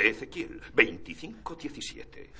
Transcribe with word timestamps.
de 0.00 0.08
Ezequiel 0.08 0.62
25:17. 0.74 2.30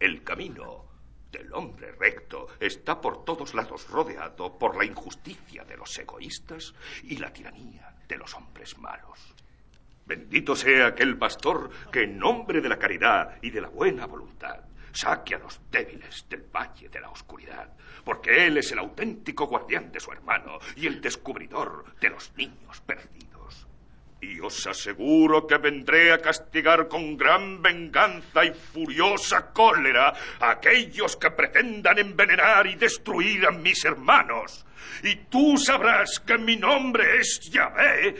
El 0.00 0.24
camino 0.24 0.86
del 1.30 1.54
hombre 1.54 1.92
recto 1.92 2.48
está 2.58 3.00
por 3.00 3.24
todos 3.24 3.54
lados 3.54 3.88
rodeado 3.88 4.58
por 4.58 4.76
la 4.76 4.84
injusticia 4.84 5.64
de 5.64 5.76
los 5.76 5.96
egoístas 5.98 6.74
y 7.04 7.18
la 7.18 7.32
tiranía 7.32 7.94
de 8.08 8.16
los 8.16 8.34
hombres 8.34 8.76
malos. 8.78 9.20
Bendito 10.04 10.56
sea 10.56 10.88
aquel 10.88 11.16
pastor 11.16 11.70
que 11.92 12.02
en 12.02 12.18
nombre 12.18 12.60
de 12.60 12.68
la 12.68 12.78
caridad 12.78 13.38
y 13.40 13.50
de 13.50 13.60
la 13.60 13.68
buena 13.68 14.06
voluntad 14.06 14.64
saque 14.92 15.36
a 15.36 15.38
los 15.38 15.60
débiles 15.70 16.26
del 16.28 16.42
valle 16.42 16.88
de 16.88 17.00
la 17.00 17.10
oscuridad, 17.10 17.72
porque 18.04 18.46
él 18.46 18.58
es 18.58 18.72
el 18.72 18.80
auténtico 18.80 19.46
guardián 19.46 19.92
de 19.92 20.00
su 20.00 20.10
hermano 20.10 20.58
y 20.74 20.88
el 20.88 21.00
descubridor 21.00 21.84
de 22.00 22.10
los 22.10 22.32
niños 22.36 22.80
perdidos. 22.80 23.35
Y 24.28 24.40
os 24.40 24.66
aseguro 24.66 25.46
que 25.46 25.56
vendré 25.56 26.12
a 26.12 26.18
castigar 26.18 26.88
con 26.88 27.16
gran 27.16 27.62
venganza 27.62 28.44
y 28.44 28.52
furiosa 28.52 29.52
cólera 29.52 30.12
a 30.40 30.50
aquellos 30.50 31.16
que 31.16 31.30
pretendan 31.30 31.98
envenenar 31.98 32.66
y 32.66 32.74
destruir 32.74 33.46
a 33.46 33.52
mis 33.52 33.84
hermanos. 33.84 34.66
Y 35.02 35.14
tú 35.30 35.56
sabrás 35.56 36.18
que 36.20 36.38
mi 36.38 36.56
nombre 36.56 37.20
es 37.20 37.40
Yahvé 37.50 38.16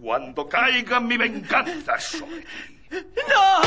cuando 0.00 0.48
caiga 0.48 0.98
mi 1.00 1.16
venganza 1.16 1.98
sobre 2.00 2.40
ti. 2.40 2.76
¡No! 2.90 3.62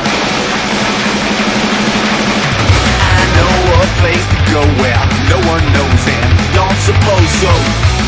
I 3.02 3.22
know 3.36 3.55
a 3.75 3.86
place 4.00 4.27
to 4.31 4.39
go 4.52 4.61
where 4.81 5.05
no 5.31 5.39
one 5.48 5.66
knows 5.73 6.08
and 6.08 6.53
don't 6.53 6.80
suppose 6.84 7.30
so. 7.39 7.53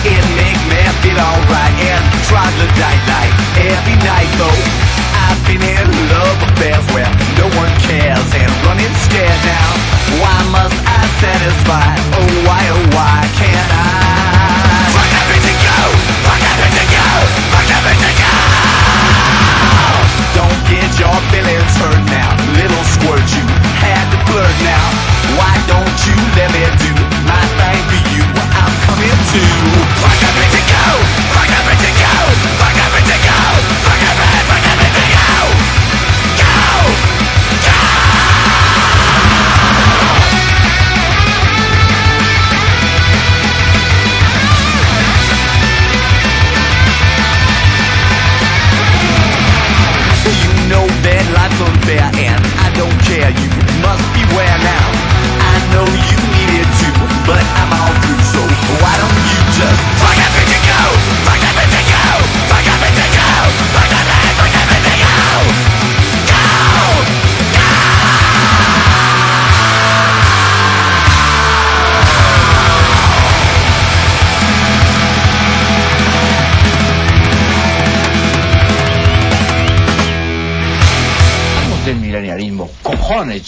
It 0.04 0.24
make 0.36 0.62
me 0.70 0.82
feel 1.02 1.20
alright 1.20 1.76
and 1.90 2.04
troglodyte 2.26 3.04
like 3.08 3.41
every 3.58 3.98
night 4.06 4.32
though. 4.38 4.62
I've 5.28 5.42
been 5.48 5.64
in 5.64 5.88
love 6.12 6.38
affairs 6.52 6.86
where 6.96 7.10
no 7.40 7.48
one 7.60 7.72
cares 7.88 8.30
and 8.36 8.52
running 8.68 8.94
scared 9.04 9.42
now. 9.44 9.70
Why 10.20 10.38
must 10.52 10.78
I 10.88 11.02
satisfy? 11.20 11.92
Oh 12.16 12.28
why 12.48 12.62
oh 12.72 12.84
why 12.96 13.20
can't 13.40 13.72
I? 13.72 14.12
Fuck 14.96 15.12
everything 15.24 15.58
go! 15.64 15.80
Fuck 16.28 16.44
everything 16.44 16.90
go! 16.92 17.08
Fuck 17.52 17.70
everything! 17.72 18.18
Don't 20.38 20.62
get 20.68 20.92
your 21.00 21.18
feelings 21.32 21.74
hurt 21.76 22.04
now, 22.08 22.32
little 22.56 22.86
squirt 22.88 23.26
you 23.36 23.46
had 23.84 24.06
to 24.16 24.20
now. 24.64 24.86
Why 25.36 25.54
don't 25.68 25.98
you 26.08 26.16
let 26.40 26.50
me 26.56 26.64
do 26.80 26.92
my 27.28 27.44
thing 27.60 27.82
for 27.92 28.02
you? 28.16 28.24
I'm 28.56 28.74
coming 28.88 29.12
to 29.12 29.42
fuck 30.00 30.20
everything 30.24 30.66
fuck 31.36 31.52
everything 31.52 31.96
fuck 32.60 32.71
everything 33.64 33.86
go, 33.86 33.91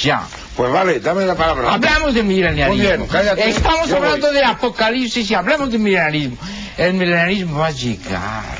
ya. 0.04 0.28
Pues 0.56 0.72
vale, 0.72 1.00
dame 1.00 1.26
la 1.26 1.36
palabra. 1.36 1.74
Hablamos 1.74 2.14
de 2.14 2.22
milenialismo. 2.24 2.76
Muy 2.76 2.82
bien, 2.86 3.08
cállate. 3.08 3.50
Estamos 3.50 3.90
Yo 3.90 3.98
hablando 3.98 4.28
voy. 4.28 4.36
de 4.36 4.46
apocalipsis 4.46 5.32
y 5.32 5.34
hablamos 5.34 5.72
de 5.72 5.80
milenialismo. 5.80 6.38
El 6.78 6.94
milenialismo 6.94 7.60
va 7.60 7.68
a 7.68 7.72
llegar. 7.72 8.60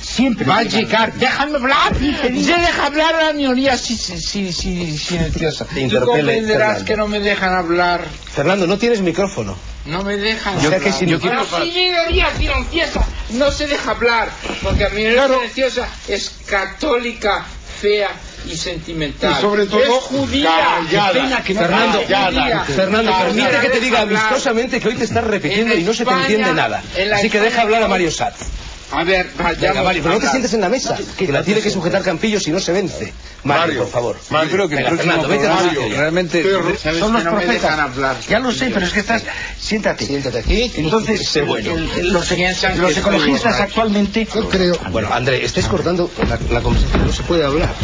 Siempre. 0.00 0.46
Va 0.46 0.58
a 0.58 0.62
llegar. 0.62 1.12
Déjame 1.14 1.56
hablar. 1.56 1.94
Se 1.96 2.30
deja 2.30 2.86
hablar 2.86 3.14
a 3.16 3.24
la 3.26 3.32
minoría 3.32 3.76
si, 3.76 3.96
si, 3.96 4.18
si, 4.20 4.52
si- 4.52 4.96
silenciosa. 4.98 5.66
Tú 5.66 6.00
comprenderás 6.06 6.46
Fernando. 6.68 6.84
que 6.84 6.96
no 6.96 7.08
me 7.08 7.20
dejan 7.20 7.54
hablar. 7.54 8.04
Fernando, 8.32 8.66
no 8.66 8.78
tienes 8.78 9.00
micrófono. 9.02 9.56
No 9.84 10.02
me 10.02 10.16
dejan 10.16 10.58
Yo- 10.60 10.66
hablar. 10.66 10.80
que 10.80 10.92
si- 10.92 11.06
yo 11.06 11.20
quiero- 11.20 11.44
La 11.50 11.58
minoría 11.64 12.28
silenciosa 12.36 13.04
no 13.30 13.50
se 13.50 13.66
deja 13.66 13.90
hablar. 13.90 14.30
Porque 14.62 14.84
la 14.84 14.90
minoría 14.90 15.26
silenciosa 15.26 15.88
es 16.08 16.30
católica, 16.46 17.44
fea 17.80 18.10
y 18.50 18.56
sentimental. 18.56 19.34
Y 19.38 19.40
sobre 19.40 19.66
todo, 19.66 19.82
es 19.82 19.88
judía. 20.04 20.50
callada. 20.88 21.12
Pena 21.12 21.42
que 21.42 21.54
Fernando. 21.54 22.00
Fernando, 22.02 23.10
Callada. 23.10 23.24
permite 23.24 23.60
que 23.60 23.68
te 23.70 23.80
diga 23.80 24.00
amistosamente 24.02 24.80
que 24.80 24.88
hoy 24.88 24.94
te 24.94 25.04
estás 25.04 25.24
repitiendo 25.24 25.74
En 25.74 25.80
y 25.80 25.84
no 25.84 25.92
se 25.92 26.04
te 26.04 26.10
entiende 26.12 26.52
nada. 26.52 26.82
en 26.96 27.12
Así 27.12 27.30
que 27.30 27.40
deja 27.40 27.62
hablar 27.62 27.82
a 27.82 27.88
Mario 27.88 28.10
Satz. 28.10 28.46
A 28.92 29.02
ver, 29.02 29.26
Venga, 29.36 29.42
vayamos 29.52 29.84
Mario, 29.84 30.02
pero 30.04 30.14
no 30.14 30.20
te 30.20 30.28
sientes 30.28 30.54
en 30.54 30.60
la 30.60 30.68
mesa, 30.68 30.96
que 31.18 31.26
la 31.28 31.42
tiene 31.42 31.60
que 31.60 31.70
sujetar 31.70 32.02
Campillo 32.02 32.38
si 32.38 32.50
no 32.52 32.60
se 32.60 32.72
vence. 32.72 33.12
Mario, 33.42 33.60
Mario, 33.66 33.78
por 33.82 33.90
favor. 33.90 34.16
Mario. 34.30 34.48
Yo 34.50 34.54
creo 34.56 34.68
que 34.68 34.74
el 34.76 34.84
Venga, 34.84 34.90
próximo 34.90 35.22
Fernando, 35.22 35.68
vete 35.68 35.80
silla. 35.84 35.96
realmente 36.00 36.42
Sabes 36.78 36.80
son 36.80 36.88
que 36.90 36.98
los 37.00 37.24
no 37.24 37.32
me 37.32 37.40
profetas. 37.42 37.62
dejan 37.62 37.80
hablar. 37.80 38.16
Ya 38.28 38.38
lo 38.38 38.52
sé, 38.52 38.70
pero 38.72 38.86
es 38.86 38.92
que 38.92 39.00
estás... 39.00 39.22
Siéntate. 39.60 40.06
Siéntate 40.06 40.38
aquí. 40.38 40.70
Entonces, 40.76 41.28
sé 41.28 41.42
bueno. 41.42 41.72
el- 41.74 41.90
el- 41.98 42.12
los, 42.12 42.30
los 42.30 42.92
que 42.94 43.00
ecologistas 43.00 43.60
actualmente... 43.60 44.26
Yo 44.32 44.48
creo. 44.48 44.78
Bueno, 44.90 45.12
André, 45.12 45.44
estáis 45.44 45.66
cortando 45.66 46.08
la, 46.28 46.38
la 46.50 46.60
conversación, 46.62 47.06
no 47.06 47.12
se 47.12 47.22
puede 47.24 47.44
hablar. 47.44 47.74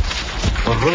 Por 0.65 0.79
favor. 0.79 0.93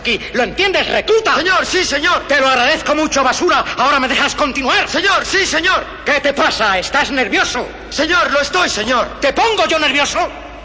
aquí. 0.00 0.20
¿Lo 0.32 0.42
entiendes, 0.42 0.88
recluta? 0.88 1.36
Señor, 1.36 1.64
sí, 1.64 1.84
señor. 1.84 2.26
Te 2.26 2.40
lo 2.40 2.48
agradezco 2.48 2.94
mucho, 2.94 3.22
basura. 3.22 3.64
Ahora 3.76 4.00
me 4.00 4.08
dejas 4.08 4.34
continuar. 4.34 4.88
Señor, 4.88 5.24
sí, 5.24 5.46
señor. 5.46 5.84
¿Qué 6.04 6.20
te 6.20 6.32
pasa? 6.32 6.78
¿Estás 6.78 7.10
nervioso? 7.10 7.66
Señor, 7.90 8.30
lo 8.30 8.40
estoy, 8.40 8.68
señor. 8.68 9.20
¿Te 9.20 9.32
pongo 9.32 9.66
yo 9.66 9.78
nervioso? 9.78 10.18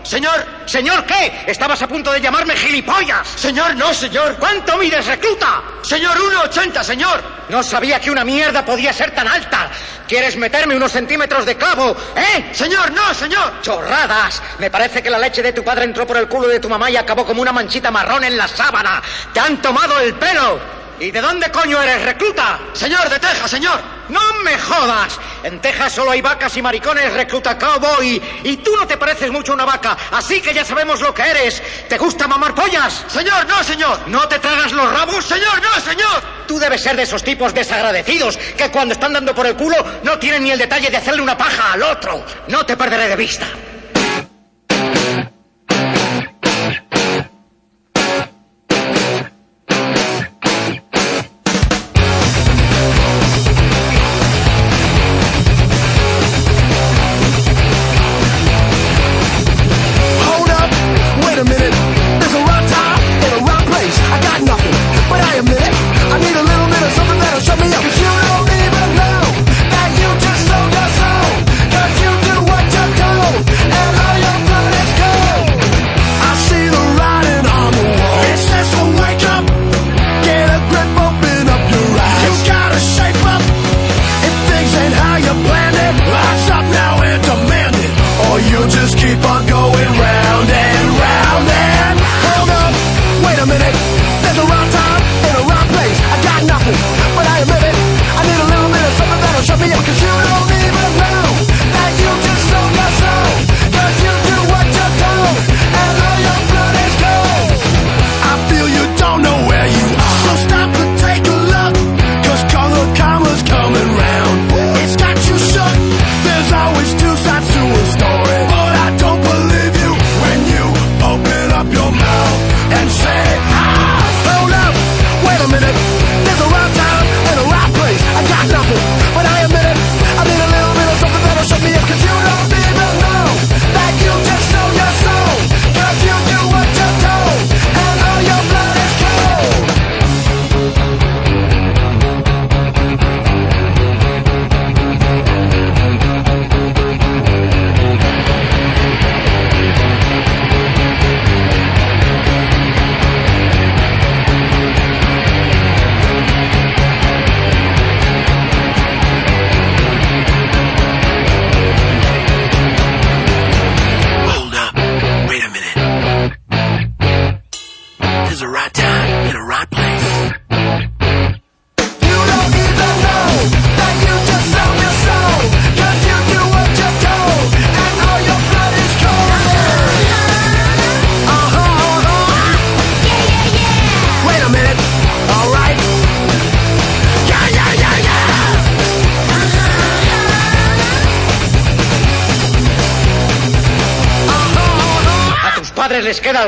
Señor, 0.04 0.46
Señor, 0.76 1.06
¿qué? 1.06 1.46
Estabas 1.48 1.82
a 1.84 1.88
punto 1.88 2.12
de 2.12 2.20
llamarme 2.20 2.54
gilipollas. 2.54 3.26
Señor, 3.38 3.78
no, 3.78 3.94
señor. 3.94 4.36
¿Cuánto 4.36 4.76
mides, 4.78 5.06
recluta? 5.06 5.64
Señor, 5.82 6.18
1,80, 6.18 6.84
señor. 6.84 7.24
No 7.48 7.64
sabía 7.64 7.98
que 8.02 8.12
una 8.12 8.26
mierda 8.26 8.66
podía 8.66 8.92
ser 8.92 9.12
tan 9.12 9.26
alta. 9.26 9.70
¿Quieres 10.06 10.36
meterme 10.36 10.76
unos 10.76 10.92
centímetros 10.92 11.46
de 11.46 11.56
clavo? 11.56 11.96
¿Eh? 12.18 12.50
Señor, 12.52 12.92
no, 12.92 13.14
señor. 13.14 13.62
Chorradas. 13.62 14.42
Me 14.60 14.70
parece 14.70 15.02
que 15.02 15.10
la 15.10 15.18
leche 15.18 15.42
de 15.42 15.54
tu 15.54 15.64
padre 15.64 15.86
entró 15.86 16.06
por 16.06 16.18
el 16.18 16.28
culo 16.28 16.50
de 16.50 16.60
tu 16.60 16.68
mamá 16.68 16.92
y 16.92 16.98
acabó 16.98 17.26
como 17.26 17.42
una 17.42 17.54
manchita 17.54 17.90
marrón 17.90 18.26
en 18.26 18.36
la 18.36 18.50
sábana. 18.50 19.02
Te 19.32 19.40
han 19.40 19.62
tomado 19.62 19.98
el 20.02 20.14
pelo. 20.16 20.60
¿Y 21.00 21.12
de 21.12 21.20
dónde 21.20 21.52
coño 21.52 21.82
eres, 21.82 22.04
recluta? 22.04 22.60
Señor, 22.74 23.10
de 23.10 23.20
Texas, 23.20 23.52
señor. 23.52 23.80
No 24.08 24.22
me 24.44 24.58
jodas. 24.58 25.20
En 25.44 25.60
Texas 25.60 25.94
solo 25.94 26.12
hay 26.12 26.22
vacas 26.22 26.56
y 26.56 26.62
maricones, 26.62 27.12
recluta 27.14 27.58
cowboy. 27.58 28.22
Y 28.44 28.58
tú 28.58 28.76
no 28.78 28.88
te 28.88 28.96
pareces 28.96 29.30
mucho 29.30 29.52
a 29.52 29.56
una 29.56 29.66
vaca, 29.66 29.98
así 30.12 30.42
que 30.42 30.54
ya 30.54 30.64
sabemos 30.64 31.02
lo 31.02 31.14
que 31.14 31.24
eres. 31.24 31.62
¿Te 31.90 31.98
gusta 31.98 32.28
mamar 32.28 32.56
pollas? 32.56 33.04
Señor, 33.08 33.46
no, 33.48 33.64
señor. 33.64 34.08
¿No 34.08 34.28
te 34.28 34.40
tragas 34.40 34.72
los 34.72 34.92
rabos? 34.92 35.26
Señor, 35.26 35.62
no, 35.62 35.82
señor. 35.82 36.24
Tú 36.48 36.60
debes 36.60 36.82
ser 36.82 36.96
de 36.96 37.04
esos 37.04 37.24
tipos 37.24 37.54
desagradecidos 37.54 38.38
que 38.38 38.72
cuando 38.72 38.94
están 38.94 39.14
dando 39.14 39.36
por 39.36 39.48
el 39.48 39.56
culo 39.56 39.76
no 40.04 40.18
tienen 40.18 40.44
ni 40.44 40.52
el 40.52 40.60
detalle 40.60 40.90
de 40.90 40.98
hacerle 40.98 41.22
una 41.22 41.38
paja 41.38 41.74
al 41.74 41.84
otro. 41.84 42.24
No 42.48 42.66
te 42.66 42.78
perderé 42.78 43.10
de 43.10 43.16
vista. 43.16 43.48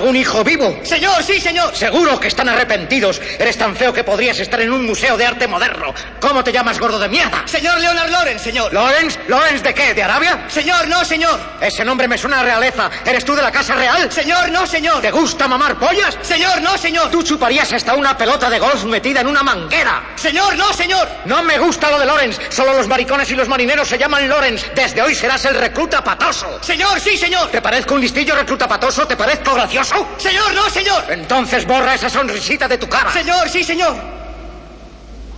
Algún 0.07 0.21
hijo 0.21 0.43
vivo? 0.43 0.79
Señor, 0.83 1.21
sí, 1.21 1.36
señor. 1.39 1.75
Seguro 1.75 2.19
que 2.19 2.27
están 2.27 2.49
arrepentidos. 2.49 3.21
Eres 3.39 3.57
tan 3.57 3.75
feo 3.75 3.93
que 3.93 4.03
podrías 4.03 4.39
estar 4.39 4.59
en 4.61 4.71
un 4.71 4.85
museo 4.85 5.17
de 5.17 5.25
arte 5.25 5.47
moderno. 5.47 5.93
¿Cómo 6.19 6.43
te 6.43 6.51
llamas, 6.51 6.79
gordo 6.79 6.99
de 6.99 7.07
mierda? 7.09 7.43
Señor 7.45 7.79
Leonard 7.79 8.09
Lorenz, 8.09 8.41
señor. 8.41 8.73
¿Lorenz? 8.73 9.17
¿Lorenz 9.27 9.63
de 9.63 9.73
qué? 9.73 9.93
¿De 9.93 10.03
Arabia? 10.03 10.45
Señor, 10.47 10.87
no, 10.87 11.03
señor. 11.05 11.39
Ese 11.61 11.83
nombre 11.85 12.07
me 12.07 12.17
suena 12.17 12.39
a 12.39 12.43
realeza. 12.43 12.89
¿Eres 13.05 13.23
tú 13.25 13.35
de 13.35 13.41
la 13.41 13.51
Casa 13.51 13.75
Real? 13.75 14.11
Señor, 14.11 14.49
no, 14.49 14.65
señor. 14.65 15.01
¿Te 15.01 15.11
gusta 15.11 15.47
mamar 15.47 15.77
pollas? 15.77 16.17
Señor, 16.21 16.61
no, 16.61 16.77
señor. 16.77 17.09
Tú 17.11 17.23
chuparías 17.23 17.71
hasta 17.73 17.95
una 17.95 18.17
pelota 18.17 18.49
de 18.49 18.59
golf 18.59 18.83
metida 18.85 19.21
en 19.21 19.27
una 19.27 19.43
manguera. 19.43 20.03
Señor, 20.15 20.55
no, 20.57 20.71
señor. 20.73 21.07
No 21.25 21.43
me 21.43 21.57
gusta 21.57 21.89
lo 21.91 21.99
de 21.99 22.05
Lorenz. 22.05 22.39
Solo 22.49 22.73
los 22.73 22.87
maricones 22.87 23.29
y 23.31 23.35
los 23.35 23.47
marineros 23.47 23.87
se 23.87 23.97
llaman 23.97 24.27
Lorenz. 24.27 24.65
Desde 24.75 25.01
hoy 25.01 25.15
serás 25.15 25.45
el 25.45 25.55
recluta 25.55 26.03
patoso. 26.03 26.59
Señor, 26.61 26.99
sí, 26.99 27.17
señor. 27.17 27.49
¿Te 27.49 27.61
parezco 27.61 27.95
un 27.95 28.01
listillo 28.01 28.35
recluta 28.35 28.67
patoso? 28.67 29.07
¿Te 29.07 29.15
parezco 29.15 29.53
gracioso? 29.53 30.07
Señor, 30.17 30.53
no, 30.53 30.69
señor. 30.69 31.03
Entonces 31.27 31.67
borra 31.67 31.93
esa 31.93 32.09
sonrisita 32.09 32.69
de 32.69 32.77
tu 32.77 32.87
cara. 32.87 33.11
Señor, 33.11 33.49
sí, 33.49 33.61
señor. 33.61 33.93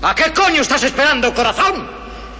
¿A 0.04 0.14
qué 0.14 0.32
coño 0.32 0.62
estás 0.62 0.84
esperando, 0.84 1.34
corazón? 1.34 1.90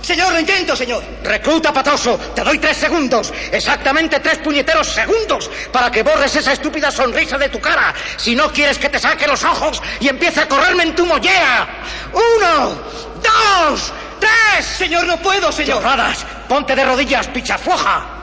Señor, 0.04 0.34
lo 0.34 0.40
intento, 0.40 0.76
señor. 0.76 1.04
Recluta 1.24 1.74
patoso, 1.74 2.16
te 2.36 2.44
doy 2.44 2.60
tres 2.60 2.78
segundos, 2.78 3.34
exactamente 3.52 4.20
tres 4.20 4.38
puñeteros 4.38 4.88
segundos, 4.88 5.50
para 5.72 5.90
que 5.90 6.04
borres 6.04 6.36
esa 6.36 6.54
estúpida 6.54 6.92
sonrisa 6.92 7.40
de 7.40 7.50
tu 7.50 7.60
cara. 7.60 7.92
Si 8.18 8.36
no 8.36 8.54
quieres 8.54 8.78
que 8.78 8.88
te 8.88 9.00
saque 9.00 9.26
los 9.26 9.44
ojos 9.44 9.82
y 10.00 10.10
empiece 10.10 10.42
a 10.42 10.48
correrme 10.48 10.84
en 10.84 10.96
tu 10.96 11.08
mollera. 11.08 11.68
Uno, 12.14 12.78
dos, 13.16 13.92
tres. 14.20 14.64
Señor, 14.78 15.08
no 15.08 15.18
puedo, 15.18 15.52
señor. 15.52 15.82
Chorradas, 15.82 16.24
ponte 16.48 16.76
de 16.76 16.86
rodillas, 16.86 17.28
pichafuaja. 17.30 18.19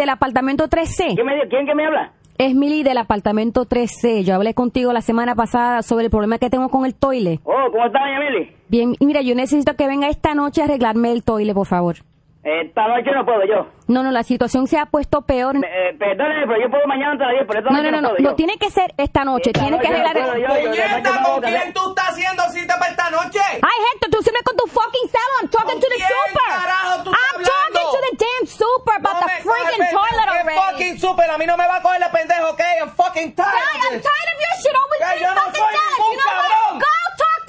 Del 0.00 0.08
apartamento 0.08 0.68
3C. 0.68 1.14
¿Quién, 1.14 1.26
me, 1.26 1.48
¿Quién 1.48 1.66
que 1.66 1.74
me 1.74 1.86
habla? 1.86 2.12
Es 2.38 2.54
Mili 2.54 2.82
del 2.82 2.96
apartamento 2.96 3.66
3C. 3.66 4.24
Yo 4.24 4.34
hablé 4.34 4.54
contigo 4.54 4.92
la 4.94 5.02
semana 5.02 5.34
pasada 5.34 5.82
sobre 5.82 6.06
el 6.06 6.10
problema 6.10 6.38
que 6.38 6.48
tengo 6.48 6.70
con 6.70 6.86
el 6.86 6.94
toile. 6.94 7.38
Oh, 7.44 7.70
¿cómo 7.70 7.84
está, 7.84 7.98
doña 8.00 8.18
Mili? 8.18 8.50
Bien, 8.68 8.94
mira, 9.00 9.20
yo 9.20 9.34
necesito 9.34 9.76
que 9.76 9.86
venga 9.86 10.08
esta 10.08 10.34
noche 10.34 10.62
a 10.62 10.64
arreglarme 10.64 11.12
el 11.12 11.22
toile, 11.22 11.52
por 11.52 11.66
favor. 11.66 11.96
Esta 12.42 12.88
noche 12.88 13.10
no 13.14 13.24
puedo 13.26 13.44
yo. 13.44 13.66
No, 13.86 14.02
no, 14.02 14.10
la 14.12 14.22
situación 14.22 14.66
se 14.66 14.78
ha 14.78 14.86
puesto 14.86 15.20
peor. 15.22 15.56
Eh, 15.56 15.92
perdóneme, 15.98 16.46
pero 16.46 16.56
yo 16.62 16.70
puedo 16.70 16.86
mañana 16.86 17.12
antes 17.12 17.26
de 17.26 17.32
las 17.34 17.44
10, 17.44 17.46
pero 17.48 17.58
esta 17.60 17.70
No, 17.70 17.76
noche 17.76 17.90
no, 17.90 18.00
no, 18.00 18.08
no, 18.08 18.14
puedo 18.16 18.30
no, 18.30 18.36
tiene 18.36 18.56
que 18.56 18.70
ser 18.70 18.94
esta 18.96 19.24
noche, 19.24 19.50
Esta 19.52 19.60
tiene 19.60 19.78
que 19.78 19.88
noche 19.90 20.00
no 20.02 20.08
arreglar... 20.08 20.60
Puñeta, 20.62 21.10
yo- 21.12 21.24
¿con 21.26 21.42
quién 21.42 21.72
tú 21.74 21.88
estás 21.90 22.08
haciendo 22.10 22.42
cita 22.48 22.78
para 22.78 22.90
esta 22.92 23.10
noche? 23.10 23.40
Ay, 23.44 23.78
gente, 23.92 24.08
tú 24.08 24.22
siempre 24.22 24.42
con 24.44 24.56
tu 24.56 24.66
fucking 24.68 25.08
cell, 25.12 25.30
I'm 25.42 25.48
talking 25.50 25.68
¿Con 25.76 25.80
to 25.80 25.86
the 25.90 26.00
super. 26.00 26.48
carajo 26.48 27.02
tú 27.04 27.10
estás 27.12 27.28
I'm 27.28 27.42
talking 27.44 27.76
hablando? 27.76 27.90
to 27.92 28.00
the 28.08 28.12
damn 28.24 28.46
super 28.46 28.94
about 28.96 29.14
No 29.14 29.20
the 29.20 29.36
freaking 29.44 29.84
toilet 29.92 30.24
¿qué 30.24 30.38
already. 30.40 30.60
fucking 30.64 30.94
super, 30.98 31.28
a 31.30 31.36
mí 31.36 31.44
no 31.44 31.56
me 31.58 31.66
va 31.68 31.76
a 31.76 31.82
coger 31.82 32.00
la 32.00 32.08
pendejo, 32.10 32.46
¿ok? 32.56 32.62
I'm 32.80 32.90
fucking 32.96 33.34
tired. 33.36 33.52
Of 33.52 33.84
I'm 33.84 34.00
tired 34.00 34.28
of 34.32 34.38
your 34.40 34.54
shit 34.64 34.74
always 34.80 35.02
being 35.12 35.28
no 35.28 35.44
fucking 35.44 35.60
ningún 35.60 36.08
You 36.08 36.24
know 36.24 36.40
what? 36.40 36.80
Go 36.80 36.94
talk 37.20 37.39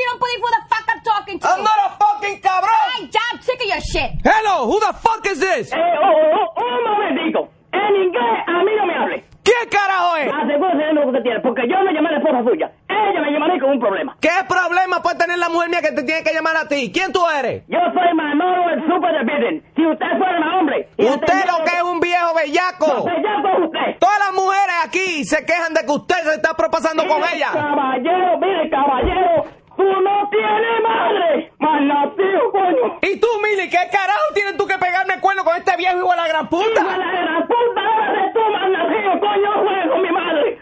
you 0.00 0.06
don't 0.08 0.20
believe 0.20 0.40
who 0.40 0.50
the 0.56 0.62
fuck 0.72 0.84
I'm 0.88 1.02
talking 1.04 1.36
to. 1.38 1.46
I'm 1.46 1.62
not 1.62 1.78
a 1.86 1.90
fucking 2.00 2.40
cabrón. 2.40 2.80
Ay, 2.96 3.08
ya, 3.12 3.20
I'm 3.32 3.40
sick 3.42 3.60
of 3.60 3.68
your 3.68 3.80
shit. 3.84 4.10
Hello, 4.24 4.66
who 4.66 4.80
the 4.80 4.92
fuck 4.96 5.22
is 5.28 5.38
this? 5.38 5.72
Eh, 5.72 5.76
oh, 5.76 6.08
oh, 6.08 6.46
oh, 6.56 6.64
un 6.64 6.82
momentito. 6.88 7.48
En 7.72 7.94
inglés, 7.96 8.38
a 8.46 8.64
mí 8.64 8.72
no 8.76 8.86
me 8.86 8.94
hable. 8.94 9.24
¿Quién 9.42 9.68
carajo 9.70 10.16
es? 10.16 10.28
Asegúrese 10.32 10.84
de 10.86 10.92
lo 10.94 11.00
que 11.02 11.06
usted 11.08 11.22
tiene, 11.22 11.40
porque 11.40 11.62
yo 11.68 11.76
no 11.82 11.90
llamé 11.92 12.08
a 12.08 12.12
la 12.12 12.18
esposa 12.18 12.42
suya. 12.44 12.70
Ella 12.88 13.20
me 13.20 13.30
llamará 13.32 13.58
con 13.60 13.70
un 13.70 13.80
problema. 13.80 14.16
¿Qué 14.20 14.30
problema 14.48 15.02
puede 15.02 15.16
tener 15.16 15.38
la 15.38 15.48
mujer 15.48 15.70
mía 15.70 15.80
que 15.80 15.92
te 15.92 16.02
tiene 16.02 16.22
que 16.22 16.32
llamar 16.32 16.56
a 16.56 16.68
ti? 16.68 16.90
¿Quién 16.92 17.12
tú 17.12 17.20
eres? 17.28 17.64
Yo 17.68 17.78
soy 17.94 18.14
Manolo, 18.14 18.68
el 18.70 18.80
super 18.86 19.10
de 19.12 19.24
Biden. 19.24 19.64
Si 19.74 19.86
usted 19.86 20.06
fuera 20.18 20.38
más 20.40 20.60
hombre... 20.60 20.88
y 20.98 21.04
Usted 21.06 21.46
lo 21.46 21.64
que 21.64 21.72
es 21.76 21.82
un 21.82 22.00
viejo 22.00 22.34
bellaco. 22.34 22.86
No, 22.86 23.04
bellaco 23.04 23.48
es 23.48 23.64
usted. 23.66 23.98
Todas 23.98 24.18
las 24.18 24.32
mujeres 24.34 24.76
aquí 24.84 25.24
se 25.24 25.44
quejan 25.46 25.74
de 25.74 25.80
que 25.86 25.92
usted 25.92 26.16
se 26.22 26.34
está 26.34 26.54
propasando 26.54 27.06
con 27.08 27.22
ella. 27.32 27.50
Caballero, 27.52 28.38
mire, 28.38 28.70
caballero, 28.70 29.44
tú 29.80 30.00
no 30.02 30.28
tienes 30.30 30.82
madre. 30.82 31.52
Malnacido, 31.58 32.50
coño. 32.52 32.98
¿Y 33.02 33.18
tú, 33.20 33.26
Mili, 33.42 33.68
qué 33.70 33.78
carajo 33.90 34.26
tienes 34.34 34.56
tú 34.58 34.66
que 34.66 34.76
pegarme 34.78 35.14
el 35.14 35.20
cuerno 35.20 35.42
con 35.44 35.56
este 35.56 35.76
viejo 35.78 35.96
hijo 35.98 36.10
de 36.10 36.16
la 36.16 36.28
gran 36.28 36.46
Hijo 36.46 36.58
de 36.58 36.64
puta? 36.68 36.82
la 36.96 37.10
gran 37.22 37.42
puta, 37.46 37.80
ahora 37.80 38.32
tú, 38.34 38.40
malnacido, 38.52 39.10
coño, 39.20 39.50
juegues 39.64 39.88
con 39.90 40.02
mi 40.02 40.10
madre. 40.10 40.58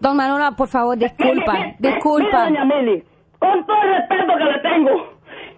Don 0.00 0.16
Manolo, 0.16 0.56
por 0.56 0.68
favor, 0.68 0.96
disculpa, 0.96 1.52
Mire, 1.52 1.76
disculpa. 1.78 2.44
Doña 2.44 2.64
Mili, 2.64 3.02
con 3.38 3.66
todo 3.66 3.82
el 3.82 3.94
respeto 3.96 4.32
que 4.38 4.44
le 4.44 4.58
tengo, 4.60 4.90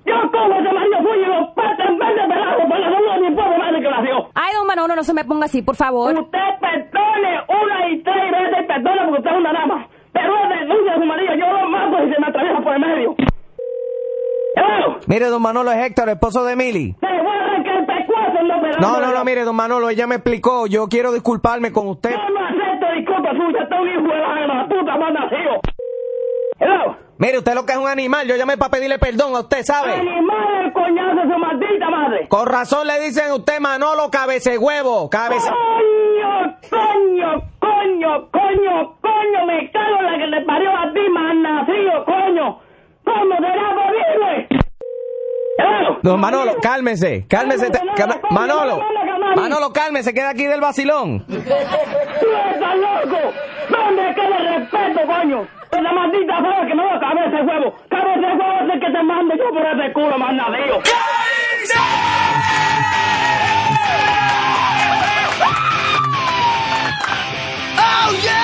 yo 0.06 0.14
como 0.32 0.54
ese 0.60 0.72
marido 0.72 0.98
suyo 0.98 1.22
y 1.22 1.26
los 1.26 1.48
patas 1.54 1.88
en 1.88 1.98
vez 1.98 2.08
de 2.14 2.22
pelados 2.28 2.62
por 2.68 2.78
la 2.78 2.90
salud 2.90 3.14
de 3.14 3.30
mi 3.30 3.36
pobre 3.36 3.58
madre 3.58 3.80
que 3.82 3.90
nació. 3.90 4.28
Ay, 4.34 4.54
don 4.54 4.66
Manolo, 4.66 4.96
no 4.96 5.02
se 5.02 5.14
me 5.14 5.24
ponga 5.24 5.44
así, 5.46 5.62
por 5.62 5.76
favor. 5.76 6.14
Usted 6.18 6.38
perdone 6.60 7.40
una 7.48 7.88
y 7.90 8.02
tres 8.02 8.30
veces 8.32 8.58
y 8.60 8.66
perdone 8.66 8.98
porque 9.04 9.18
usted 9.18 9.30
es 9.30 9.36
una 9.36 9.52
dama. 9.52 9.88
Pero 10.12 10.32
denuncia 10.48 10.92
de 10.94 10.98
su 10.98 11.06
marido, 11.06 11.34
yo 11.34 11.52
lo 11.52 11.68
mato 11.68 12.04
si 12.04 12.12
se 12.12 12.20
me 12.20 12.26
atraviesa 12.26 12.60
por 12.60 12.74
el 12.74 12.80
medio. 12.80 13.14
Hello. 14.56 14.98
Mire, 15.06 15.26
don 15.26 15.42
Manolo 15.42 15.70
es 15.72 15.86
Héctor, 15.86 16.08
el 16.08 16.14
esposo 16.14 16.44
de 16.44 16.56
Mili. 16.56 16.96
No, 18.80 18.98
no, 18.98 19.12
no, 19.12 19.24
mire, 19.24 19.44
don 19.44 19.54
Manolo, 19.54 19.90
ella 19.90 20.06
me 20.06 20.16
explicó. 20.16 20.66
Yo 20.66 20.88
quiero 20.88 21.12
disculparme 21.12 21.70
con 21.70 21.88
usted. 21.88 22.10
Yo 22.10 22.16
no 22.16 22.46
acepto 22.46 22.86
disculpas 22.96 23.36
suyas, 23.36 23.62
está 23.62 23.80
un 23.80 23.88
hijo 23.88 24.00
de 24.02 24.46
la 24.46 24.66
puta 24.68 24.96
más 24.96 25.12
nacido. 25.12 25.60
Hello. 26.58 26.96
Mire, 27.18 27.38
usted 27.38 27.54
lo 27.54 27.66
que 27.66 27.72
es 27.72 27.78
un 27.78 27.88
animal. 27.88 28.26
Yo 28.26 28.36
llamé 28.36 28.56
para 28.56 28.70
pedirle 28.70 28.98
perdón 28.98 29.36
a 29.36 29.40
usted, 29.40 29.62
¿sabe? 29.64 29.92
Animal 29.92 30.64
el 30.64 30.72
coñazo 30.72 31.16
de 31.16 31.34
su 31.34 31.38
maldita 31.38 31.90
madre. 31.90 32.28
Con 32.28 32.46
razón 32.46 32.86
le 32.86 33.00
dicen 33.00 33.30
a 33.30 33.34
usted 33.34 33.60
Manolo 33.60 34.10
cabece 34.10 34.56
huevo. 34.56 35.10
Cabeza... 35.10 35.52
Coño, 35.52 36.56
coño, 36.70 37.42
coño, 37.80 38.30
coño, 38.30 38.96
coño, 39.00 39.46
me 39.46 39.70
cago 39.70 39.98
en 40.00 40.06
la 40.06 40.18
que 40.18 40.30
te 40.30 40.40
parió 40.44 40.70
a 40.70 40.92
ti, 40.92 41.00
más 41.10 41.34
nacido, 41.36 42.04
coño. 42.04 42.58
¿Cómo 43.04 43.36
será 43.36 43.74
posible? 43.74 44.48
Don 46.02 46.20
Manolo, 46.20 46.52
cálmese, 46.62 47.26
cálmese. 47.28 47.70
Manolo, 48.30 48.80
Manolo. 49.36 49.72
Cálmese, 49.72 50.12
queda 50.12 50.30
aquí 50.30 50.46
del 50.46 50.60
vacilón. 50.60 51.24
¡Tú 51.26 51.34
estás 51.34 52.76
loco! 52.76 53.18
¿Dónde 53.70 54.14
queda 54.14 54.36
el 54.38 54.60
respeto, 54.60 55.06
coño? 55.06 55.46
Esa 55.70 55.92
maldita 55.92 56.36
fea 56.42 56.66
que 56.66 56.74
me 56.74 56.84
va 56.84 56.96
a 56.96 57.00
cabeza 57.00 57.36
de 57.36 57.42
huevo. 57.42 57.76
Cabeza 57.88 58.20
de 58.20 58.32
huevo 58.34 58.52
es 58.64 58.74
el 58.74 58.80
que 58.80 58.90
te 58.90 59.02
mande 59.02 59.38
yo 59.38 59.50
por 59.50 59.66
ese 59.66 59.92
culo, 59.92 60.18
más 60.18 60.34
nacido. 60.34 60.80
Oh 68.02 68.18
yeah! 68.24 68.40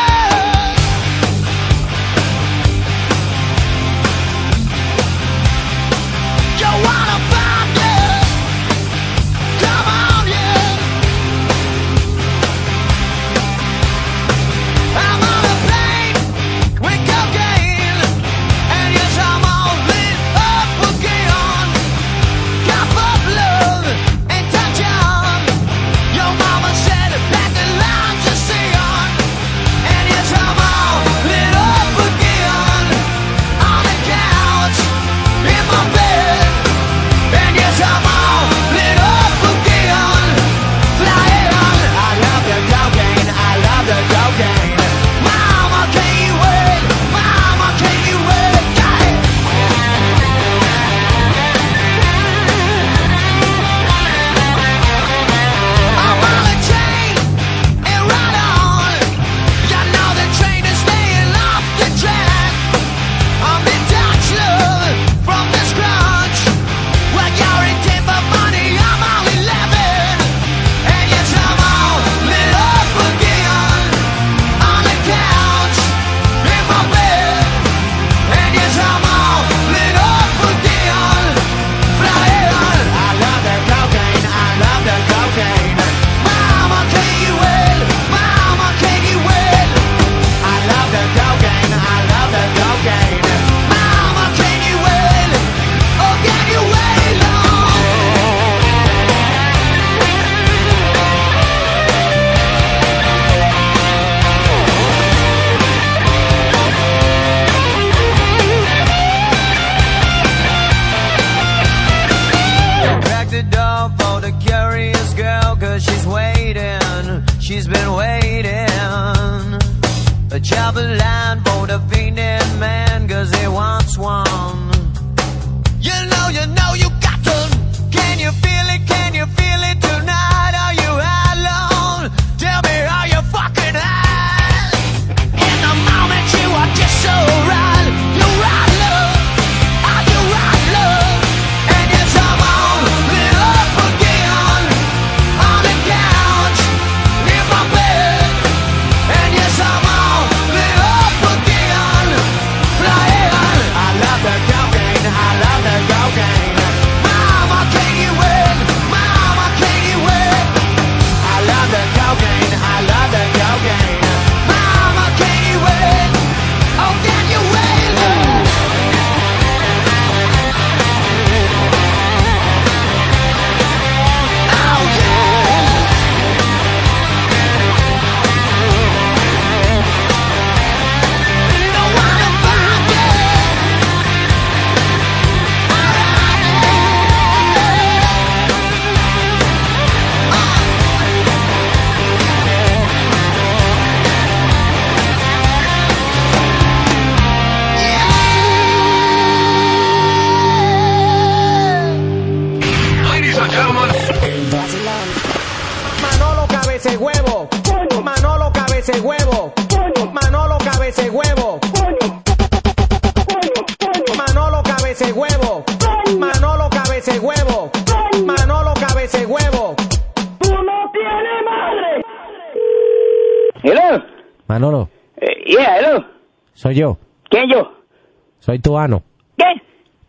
Soy 228.47 228.61
tu 228.61 228.79
ano. 228.79 229.03
¿Qué? 229.37 229.61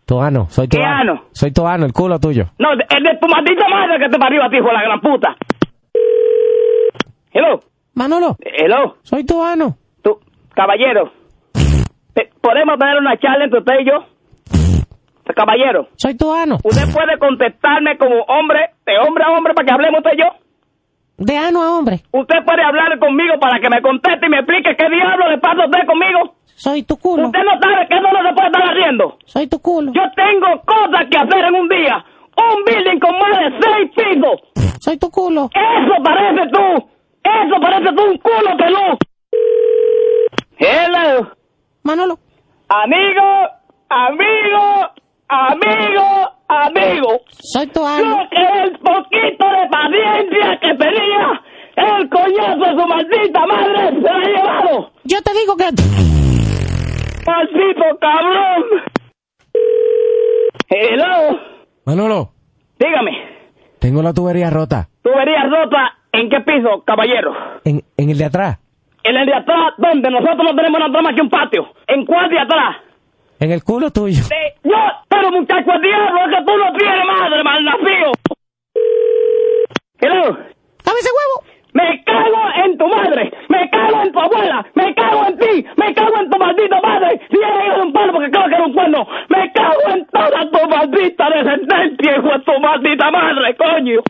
Tu 0.06 0.20
ano. 0.20 0.46
Soy 0.48 0.68
tu 0.68 0.76
¿Qué 0.76 0.84
ano? 0.84 1.24
Soy 1.32 1.50
tu 1.50 1.66
ano, 1.66 1.84
el 1.86 1.92
culo 1.92 2.20
tuyo. 2.20 2.44
No, 2.60 2.72
es 2.72 2.78
de 3.02 3.18
tu 3.20 3.26
maldita 3.26 3.66
madre 3.68 3.98
que 3.98 4.08
te 4.08 4.16
parió 4.16 4.44
a 4.44 4.48
ti, 4.48 4.58
hijo 4.58 4.68
de 4.68 4.74
la 4.74 4.82
gran 4.82 5.00
puta. 5.00 5.34
Hello. 7.32 7.58
Manolo, 7.94 8.36
Hello. 8.38 8.94
soy 9.02 9.26
tu 9.26 9.42
ano. 9.42 9.76
Tú, 10.04 10.20
caballero. 10.54 11.10
¿Podemos 12.40 12.78
tener 12.78 12.98
una 12.98 13.16
charla 13.18 13.42
entre 13.46 13.58
usted 13.58 13.74
y 13.80 13.86
yo? 13.86 14.04
Caballero. 15.34 15.88
Soy 15.96 16.16
tu 16.16 16.32
ano. 16.32 16.58
¿Usted 16.62 16.92
puede 16.94 17.18
contestarme 17.18 17.98
como 17.98 18.22
hombre, 18.28 18.70
de 18.86 18.98
hombre 18.98 19.24
a 19.24 19.32
hombre, 19.32 19.52
para 19.52 19.66
que 19.66 19.72
hablemos 19.72 19.98
usted 19.98 20.12
y 20.16 20.20
yo? 20.20 20.26
De 21.16 21.36
ano 21.36 21.60
a 21.60 21.76
hombre. 21.76 22.02
¿Usted 22.12 22.36
puede 22.46 22.62
hablar 22.62 22.96
conmigo 23.00 23.34
para 23.40 23.58
que 23.58 23.68
me 23.68 23.82
conteste 23.82 24.26
y 24.26 24.30
me 24.30 24.38
explique 24.38 24.76
qué 24.76 24.88
diablo 24.88 25.28
le 25.28 25.38
pasa 25.38 25.62
a 25.62 25.66
usted 25.66 25.86
conmigo? 25.88 26.37
Soy 26.58 26.82
tu 26.82 26.96
culo. 26.96 27.26
¿Usted 27.26 27.38
no 27.44 27.52
sabe 27.60 27.86
que 27.86 27.94
eso 27.94 28.08
no 28.12 28.28
se 28.28 28.34
puede 28.34 28.48
estar 28.48 28.62
haciendo? 28.64 29.18
Soy 29.26 29.46
tu 29.46 29.60
culo. 29.60 29.92
Yo 29.92 30.02
tengo 30.16 30.60
cosas 30.66 31.06
que 31.08 31.16
hacer 31.16 31.44
en 31.44 31.54
un 31.54 31.68
día. 31.68 32.04
Un 32.36 32.64
building 32.64 32.98
con 32.98 33.12
más 33.16 33.38
de 33.38 33.60
seis 33.62 33.90
pisos. 33.94 34.74
Soy 34.80 34.98
tu 34.98 35.08
culo. 35.08 35.48
Eso 35.54 36.02
parece 36.02 36.50
tú. 36.50 36.90
Eso 37.22 37.60
parece 37.60 37.94
tú 37.94 38.02
un 38.02 38.18
culo 38.18 38.56
peludo. 38.56 38.98
Hello. 40.58 41.30
Manolo. 41.84 42.18
Amigo, 42.68 43.22
amigo, 43.88 44.90
amigo, 45.28 46.32
amigo. 46.48 47.20
Soy 47.40 47.68
tu 47.68 47.86
ano. 47.86 48.18
Yo 48.18 48.30
que 48.30 48.62
el 48.64 48.78
poquito 48.80 49.46
de 49.46 49.68
paciencia 49.70 50.58
que 50.60 50.74
tenía, 50.74 51.40
el 51.76 52.08
coñazo 52.08 52.64
de 52.64 52.82
su 52.82 52.88
maldita 52.88 53.46
madre 53.46 53.90
se 53.94 54.00
la 54.00 54.10
ha 54.10 54.24
llevado. 54.24 54.90
Yo 55.04 55.22
te 55.22 55.32
digo 55.34 55.56
que... 55.56 56.37
Maldito 57.28 57.84
cabrón. 58.00 58.64
Hello. 60.70 61.38
Manolo, 61.84 62.32
Dígame, 62.78 63.12
tengo 63.78 64.02
la 64.02 64.12
tubería 64.14 64.48
rota. 64.50 64.88
tubería 65.02 65.44
rota, 65.44 65.98
¿en 66.12 66.30
qué 66.30 66.40
piso, 66.40 66.82
caballero? 66.86 67.34
En, 67.64 67.82
en 67.98 68.10
el 68.10 68.16
de 68.18 68.24
atrás. 68.24 68.58
En 69.04 69.16
el 69.16 69.26
de 69.26 69.34
atrás, 69.34 69.74
donde 69.76 70.10
nosotros 70.10 70.38
no 70.42 70.54
tenemos 70.56 70.78
nada 70.80 71.02
más 71.02 71.14
que 71.14 71.20
un 71.22 71.28
patio. 71.30 71.68
¿En 71.86 72.04
cuál 72.06 72.30
de 72.30 72.38
atrás? 72.38 72.76
En 73.40 73.50
el 73.52 73.62
culo 73.62 73.90
tuyo. 73.90 74.22
Eh, 74.24 74.54
no, 74.64 74.76
pero 75.08 75.30
muchacho, 75.30 75.70
el 75.72 75.82
diablo, 75.82 76.20
es 76.24 76.36
que 76.38 76.44
tú 76.44 76.56
no 76.56 76.72
tienes 76.78 77.04
madre, 77.06 77.44
malnacido. 77.44 78.12
Hello. 80.00 80.22
¡Cabeza 80.84 81.10
huevo! 81.16 81.57
Me 81.78 82.02
cago 82.02 82.42
en 82.64 82.76
tu 82.76 82.88
madre, 82.88 83.32
me 83.48 83.70
cago 83.70 84.02
en 84.02 84.10
tu 84.10 84.18
abuela, 84.18 84.66
me 84.74 84.94
cago 84.96 85.26
en 85.28 85.38
ti, 85.38 85.66
me 85.76 85.94
cago 85.94 86.16
en 86.18 86.28
tu 86.28 86.36
maldita 86.36 86.80
madre. 86.80 87.20
Si 87.30 87.36
hijo 87.38 87.76
de 87.76 87.82
un 87.82 87.92
palo 87.92 88.12
porque 88.14 88.26
acabo 88.26 88.48
que 88.48 88.54
era 88.56 88.66
un 88.66 88.72
cuerno, 88.72 89.06
me 89.28 89.52
cago 89.52 89.82
en 89.94 90.06
toda 90.06 90.50
tu 90.50 90.68
maldita 90.68 91.30
descendencia, 91.30 92.16
hijo 92.16 92.30
de 92.30 92.38
tu 92.40 92.60
maldita 92.60 93.10
madre, 93.12 93.56
coño. 93.56 94.00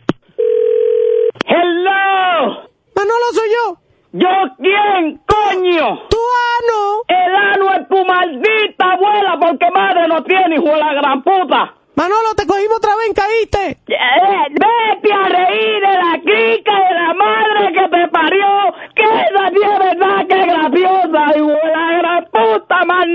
Hello. 1.45 2.69
Manolo, 2.95 3.27
soy 3.33 3.49
yo. 3.55 3.77
¿Yo 4.13 4.29
quién, 4.57 5.21
coño? 5.27 5.99
Tu 6.09 6.17
ano. 6.57 7.03
El 7.07 7.35
ano 7.35 7.73
es 7.75 7.87
tu 7.87 8.03
maldita 8.03 8.93
abuela 8.93 9.37
porque 9.39 9.69
madre 9.69 10.07
no 10.07 10.23
tiene, 10.23 10.55
hijo 10.55 10.73
de 10.73 10.79
la 10.79 10.93
gran 10.95 11.21
puta. 11.21 11.75
Manolo, 11.99 12.33
te 12.33 12.47
cogimos 12.47 12.77
otra 12.77 12.95
vez, 12.95 13.13
caíste. 13.13 13.77
Eh, 13.89 14.45
vete 14.51 15.11
a 15.11 15.23
reír 15.27 15.81
de 15.81 15.95
la 15.97 16.17
crica 16.23 16.71
de 16.71 16.93
la 16.95 17.13
madre 17.13 17.73
que 17.73 17.89
te 17.89 18.07
parió. 18.07 18.73
Que 18.95 19.03
esa 19.03 19.47
es 19.47 19.53
verdad 19.79 20.25
que 20.29 20.39
es 20.39 20.45
graciosa, 20.45 21.21
de 21.33 21.41
la 21.75 21.97
gran 21.97 22.23
puta, 22.31 22.85
mal 22.85 23.13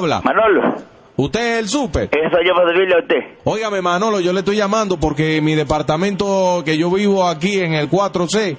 habla? 0.00 0.20
Manolo. 0.24 0.74
¿Usted 1.16 1.40
es 1.40 1.58
el 1.58 1.68
súper? 1.68 2.04
Eso 2.04 2.38
yo 2.42 2.54
para 2.54 2.68
servirle 2.68 2.94
a 2.94 2.98
usted. 3.00 3.16
Óigame, 3.44 3.82
Manolo, 3.82 4.20
yo 4.20 4.32
le 4.32 4.38
estoy 4.38 4.56
llamando 4.56 4.98
porque 4.98 5.42
mi 5.42 5.54
departamento 5.54 6.62
que 6.64 6.78
yo 6.78 6.90
vivo 6.90 7.26
aquí 7.28 7.60
en 7.60 7.74
el 7.74 7.90
4C, 7.90 8.56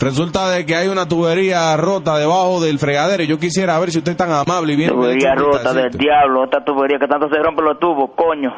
resulta 0.00 0.48
de 0.48 0.64
que 0.64 0.74
hay 0.74 0.88
una 0.88 1.06
tubería 1.06 1.76
rota 1.76 2.16
debajo 2.16 2.62
del 2.62 2.78
fregadero. 2.78 3.22
y 3.22 3.26
Yo 3.26 3.38
quisiera 3.38 3.78
ver 3.78 3.90
si 3.90 3.98
usted 3.98 4.12
es 4.12 4.18
tan 4.18 4.32
amable 4.32 4.72
y 4.72 4.76
viene. 4.76 4.92
Tubería 4.92 5.34
rota 5.34 5.74
del 5.74 5.90
diablo, 5.90 6.44
esta 6.44 6.64
tubería 6.64 6.98
que 6.98 7.06
tanto 7.08 7.28
se 7.28 7.42
rompen 7.42 7.66
los 7.66 7.78
tubos, 7.78 8.10
coño. 8.16 8.54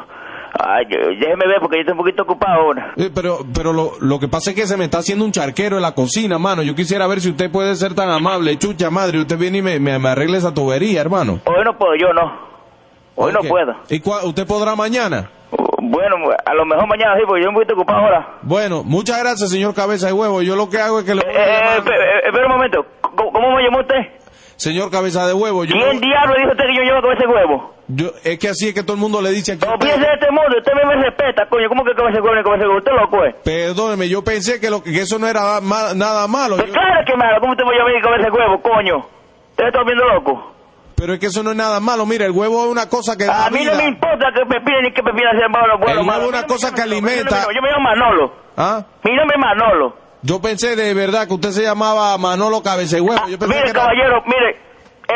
Ay, 0.53 0.85
déjeme 0.85 1.47
ver 1.47 1.59
porque 1.61 1.77
yo 1.77 1.81
estoy 1.81 1.93
un 1.93 1.97
poquito 1.99 2.23
ocupado 2.23 2.61
ahora. 2.61 2.93
Eh, 2.97 3.09
pero 3.13 3.39
pero 3.55 3.71
lo, 3.71 3.93
lo 4.01 4.19
que 4.19 4.27
pasa 4.27 4.49
es 4.51 4.55
que 4.55 4.67
se 4.67 4.75
me 4.77 4.83
está 4.85 4.97
haciendo 4.97 5.23
un 5.23 5.31
charquero 5.31 5.77
en 5.77 5.81
la 5.81 5.93
cocina, 5.93 6.37
mano. 6.37 6.61
Yo 6.61 6.75
quisiera 6.75 7.07
ver 7.07 7.21
si 7.21 7.29
usted 7.29 7.49
puede 7.49 7.75
ser 7.75 7.93
tan 7.95 8.09
amable. 8.09 8.57
Chucha 8.57 8.89
madre, 8.89 9.19
usted 9.19 9.37
viene 9.37 9.59
y 9.59 9.61
me, 9.61 9.79
me, 9.79 9.97
me 9.97 10.09
arregle 10.09 10.37
esa 10.37 10.53
tubería, 10.53 10.99
hermano. 11.01 11.39
Hoy 11.45 11.63
no 11.63 11.77
puedo, 11.77 11.95
yo 11.95 12.11
no. 12.13 12.49
Hoy 13.15 13.31
no 13.33 13.39
puedo. 13.41 13.75
¿Y 13.89 13.99
cua- 14.01 14.23
usted 14.23 14.45
podrá 14.45 14.75
mañana? 14.75 15.29
Bueno, 15.83 16.15
a 16.45 16.53
lo 16.53 16.65
mejor 16.65 16.87
mañana 16.87 17.15
sí, 17.17 17.23
porque 17.27 17.43
yo 17.43 17.49
estoy 17.49 17.49
un 17.49 17.55
poquito 17.55 17.73
ocupado 17.73 17.99
ahora. 17.99 18.27
Bueno, 18.41 18.83
muchas 18.83 19.19
gracias, 19.19 19.49
señor 19.49 19.73
Cabeza 19.73 20.07
de 20.07 20.13
Huevo. 20.13 20.41
Yo 20.41 20.55
lo 20.55 20.69
que 20.69 20.77
hago 20.79 20.99
es 20.99 21.05
que 21.05 21.15
le 21.15 21.21
voy 21.25 21.33
a 21.35 21.43
Eh, 21.43 21.61
llamar- 21.81 21.93
eh, 21.93 22.27
espera 22.27 22.45
un 22.47 22.51
momento. 22.53 22.85
¿Cómo, 23.15 23.31
cómo 23.31 23.55
me 23.55 23.63
llamó 23.63 23.79
usted? 23.81 24.19
Señor 24.55 24.91
Cabeza 24.91 25.25
de 25.27 25.33
Huevo, 25.33 25.65
yo, 25.65 25.73
¿Quién 25.73 25.99
diablo 25.99 26.35
dijo 26.37 26.51
usted 26.51 26.65
que 26.65 26.75
yo 26.75 26.83
llevo 26.83 27.01
con 27.01 27.13
ese 27.17 27.25
huevo? 27.27 27.73
Yo- 27.95 28.11
es 28.23 28.39
que 28.39 28.49
así 28.49 28.67
es 28.69 28.73
que 28.73 28.83
todo 28.83 28.93
el 28.93 28.99
mundo 28.99 29.21
le 29.21 29.31
dice 29.31 29.53
aquí. 29.53 29.65
No 29.65 29.77
piense 29.79 29.99
de 29.99 30.13
este 30.13 30.31
modo, 30.31 30.47
usted 30.57 30.71
me, 30.73 30.95
respeta, 31.03 31.45
coño. 31.49 31.67
¿Cómo 31.69 31.83
que 31.83 31.93
con 31.93 32.11
ese 32.11 32.21
huevo? 32.21 32.77
Usted 32.77 32.91
loco 32.91 33.23
es. 33.25 33.35
Perdóneme, 33.43 34.07
yo 34.09 34.23
pensé 34.23 34.59
que, 34.59 34.69
lo, 34.69 34.81
que 34.83 34.99
eso 35.01 35.17
no 35.19 35.27
era 35.27 35.59
nada 35.95 36.27
malo. 36.27 36.55
Pues 36.57 36.67
Yo- 36.67 36.73
claro 36.73 37.01
que 37.05 37.15
malo, 37.15 37.37
¿cómo 37.39 37.51
usted 37.53 37.63
me 37.65 37.77
llama 37.77 38.17
ese 38.19 38.29
huevo, 38.31 38.61
coño? 38.61 38.97
¿Usted 39.51 39.65
está 39.67 39.83
viendo 39.83 40.05
loco? 40.05 40.47
pero 40.95 41.15
es 41.15 41.19
que 41.19 41.25
eso 41.27 41.41
no 41.41 41.49
es 41.49 41.57
nada 41.57 41.79
malo. 41.79 42.05
Mira, 42.05 42.25
el 42.27 42.31
huevo 42.31 42.63
es 42.65 42.69
una 42.71 42.87
cosa 42.87 43.17
que 43.17 43.25
A 43.25 43.49
mí 43.49 43.57
vida. 43.61 43.71
no 43.71 43.77
me 43.79 43.85
importa 43.87 44.27
que 44.35 44.45
me 44.45 44.61
piden 44.61 44.83
ni 44.83 44.93
que 44.93 45.01
me 45.01 45.11
pidan 45.13 45.35
hacer 45.35 45.49
malo, 45.49 45.79
bueno, 45.79 45.93
El 45.93 45.97
huevo 45.97 46.05
malo. 46.05 46.23
es 46.25 46.29
una 46.29 46.43
cosa 46.45 46.71
que 46.75 46.81
alimenta. 46.83 47.41
Yo 47.55 47.59
me 47.61 47.69
llamo 47.71 47.83
Manolo. 47.89 48.33
¿Ah? 48.55 48.85
Mi 49.03 49.15
nombre 49.15 49.35
es 49.35 49.41
Manolo. 49.41 49.95
Yo 50.21 50.39
pensé 50.39 50.75
de 50.75 50.93
verdad 50.93 51.27
que 51.27 51.33
usted 51.33 51.49
se 51.49 51.63
llamaba 51.63 52.15
Manolo 52.19 52.61
Cabeza 52.61 52.97
de 52.97 53.01
Huevo. 53.01 53.25
Yo 53.27 53.39
pensé 53.39 53.47
Mire, 53.47 53.63
que 53.63 53.69
era- 53.71 53.79
caballero, 53.81 54.23
mire. 54.27 54.59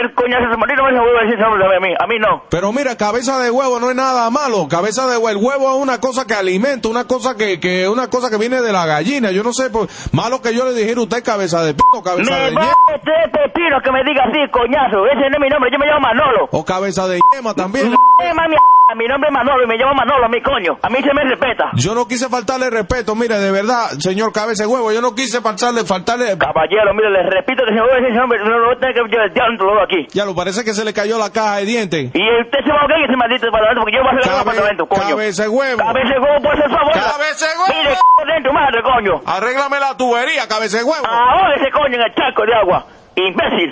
El 0.02 0.14
coñazo 0.14 0.52
su 0.52 0.58
marido 0.58 0.84
no 0.84 0.92
me 0.92 1.00
vuelve 1.00 1.20
a 1.20 1.24
decir 1.26 1.44
a 1.44 1.80
mí. 1.80 1.94
A 2.00 2.08
mí 2.08 2.20
no. 2.20 2.44
Pero 2.50 2.72
mira, 2.72 2.98
cabeza 2.98 3.40
de 3.40 3.50
huevo 3.52 3.80
no 3.80 3.90
es 3.90 3.96
nada 3.96 4.30
malo. 4.30 4.68
Cabeza 4.68 5.08
de 5.08 5.18
huevo, 5.18 5.30
el 5.30 5.38
huevo 5.38 5.70
es 5.76 5.82
una 5.82 6.00
cosa 6.00 6.26
que 6.28 6.34
alimenta, 6.34 6.90
una 6.90 7.06
cosa 7.06 7.36
que, 7.36 7.60
que 7.60 7.88
una 7.88 8.10
cosa 8.10 8.30
que 8.30 8.38
viene 8.38 8.62
de 8.62 8.72
la 8.72 8.86
gallina. 8.86 9.32
Yo 9.32 9.44
no 9.44 9.54
sé, 9.54 9.70
pues, 9.70 9.90
malo 10.14 10.42
que 10.42 10.54
yo 10.54 10.66
le 10.66 10.74
dijera 10.74 11.00
a 11.00 11.04
usted 11.04 11.24
cabeza 11.24 11.64
de 11.64 11.74
pito, 11.74 12.04
cabeza 12.04 12.32
Me 12.32 12.38
de 12.38 12.56
va 12.56 12.62
yema, 12.62 12.72
a 12.72 12.92
meter 12.92 13.32
pepino 13.32 13.82
que 13.82 13.92
me 13.92 14.04
diga 14.04 14.24
así, 14.24 14.52
coñazo. 14.52 15.06
Ese 15.08 15.30
no 15.30 15.36
es 15.36 15.40
mi 15.40 15.50
nombre, 15.50 15.70
yo 15.72 15.80
me 15.80 15.86
llamo 15.86 16.02
Manolo. 16.02 16.48
o 16.52 16.66
cabeza 16.66 17.08
de 17.08 17.20
yema 17.34 17.54
también. 17.54 17.94
Eh, 17.94 18.34
mami, 18.34 18.56
mi 18.96 19.08
nombre 19.08 19.30
es 19.30 19.34
Manolo 19.34 19.64
y 19.64 19.68
me 19.68 19.78
llamo 19.78 19.94
Manolo, 19.94 20.30
mi 20.30 20.42
coño. 20.42 20.78
A 20.82 20.90
mí 20.90 20.98
se 21.02 21.14
me 21.14 21.24
respeta. 21.24 21.72
Yo 21.74 21.96
no 21.96 22.08
quise 22.08 22.30
faltarle 22.30 22.70
respeto, 22.70 23.16
mire, 23.16 23.40
de 23.40 23.52
verdad, 23.52 23.92
señor 24.00 24.32
cabeza 24.32 24.64
de 24.64 24.68
huevo, 24.70 24.92
yo 24.92 25.02
no 25.02 25.14
quise 25.16 25.42
faltarle, 25.42 25.84
faltarle. 25.86 26.38
Caballero, 26.38 26.94
mire, 26.94 27.10
le 27.12 27.24
repito 27.24 27.64
que 27.66 27.74
si 27.74 27.80
voy 27.80 27.90
a 27.92 27.96
decir 27.96 28.10
ese 28.12 28.20
nombre, 28.20 28.40
no 28.40 28.58
lo 28.60 28.66
voy 28.68 28.76
a 28.76 28.80
tener 28.80 28.94
que 28.94 29.16
yo 29.16 29.20
aquí. 29.86 30.08
Ya 30.13 30.26
lo 30.26 30.36
parece 30.36 30.63
que 30.63 30.74
se 30.74 30.84
le 30.84 30.93
cayó 30.93 31.17
la 31.17 31.32
caja 31.32 31.58
de 31.58 31.65
dientes. 31.65 32.12
Y 32.13 32.24
usted 32.41 32.60
se 32.65 32.71
va 32.71 32.82
a 32.82 33.00
y 33.00 33.04
ese 33.06 33.15
maldito 33.15 33.45
departamento 33.45 33.82
porque 33.82 33.95
yo 33.98 34.04
voy 34.04 34.12
a 34.12 34.19
hacer 34.19 34.34
el 34.34 34.39
apartamento, 34.39 34.86
coño. 34.88 35.10
cabeza 35.10 35.50
huevo. 35.50 35.78
Cabeza 35.78 36.15
huevo, 36.19 36.41
por 36.43 36.58
favor. 36.58 36.93
Cabeza 36.93 37.45
huevo. 37.60 37.74
Mire, 37.80 37.95
c 37.95 38.34
de 38.34 38.41
tu 38.43 38.54
madre, 38.54 38.84
coño. 38.84 39.21
Arréglame 39.26 39.80
la 39.80 39.95
tubería, 39.98 40.48
cabeza 40.48 40.84
huevo. 40.84 41.06
Ahora 41.08 41.56
ese 41.56 41.71
coño 41.71 41.95
en 41.95 42.02
el 42.02 42.13
charco 42.15 42.45
de 42.45 42.54
agua. 42.54 42.86
Imbécil. 43.15 43.71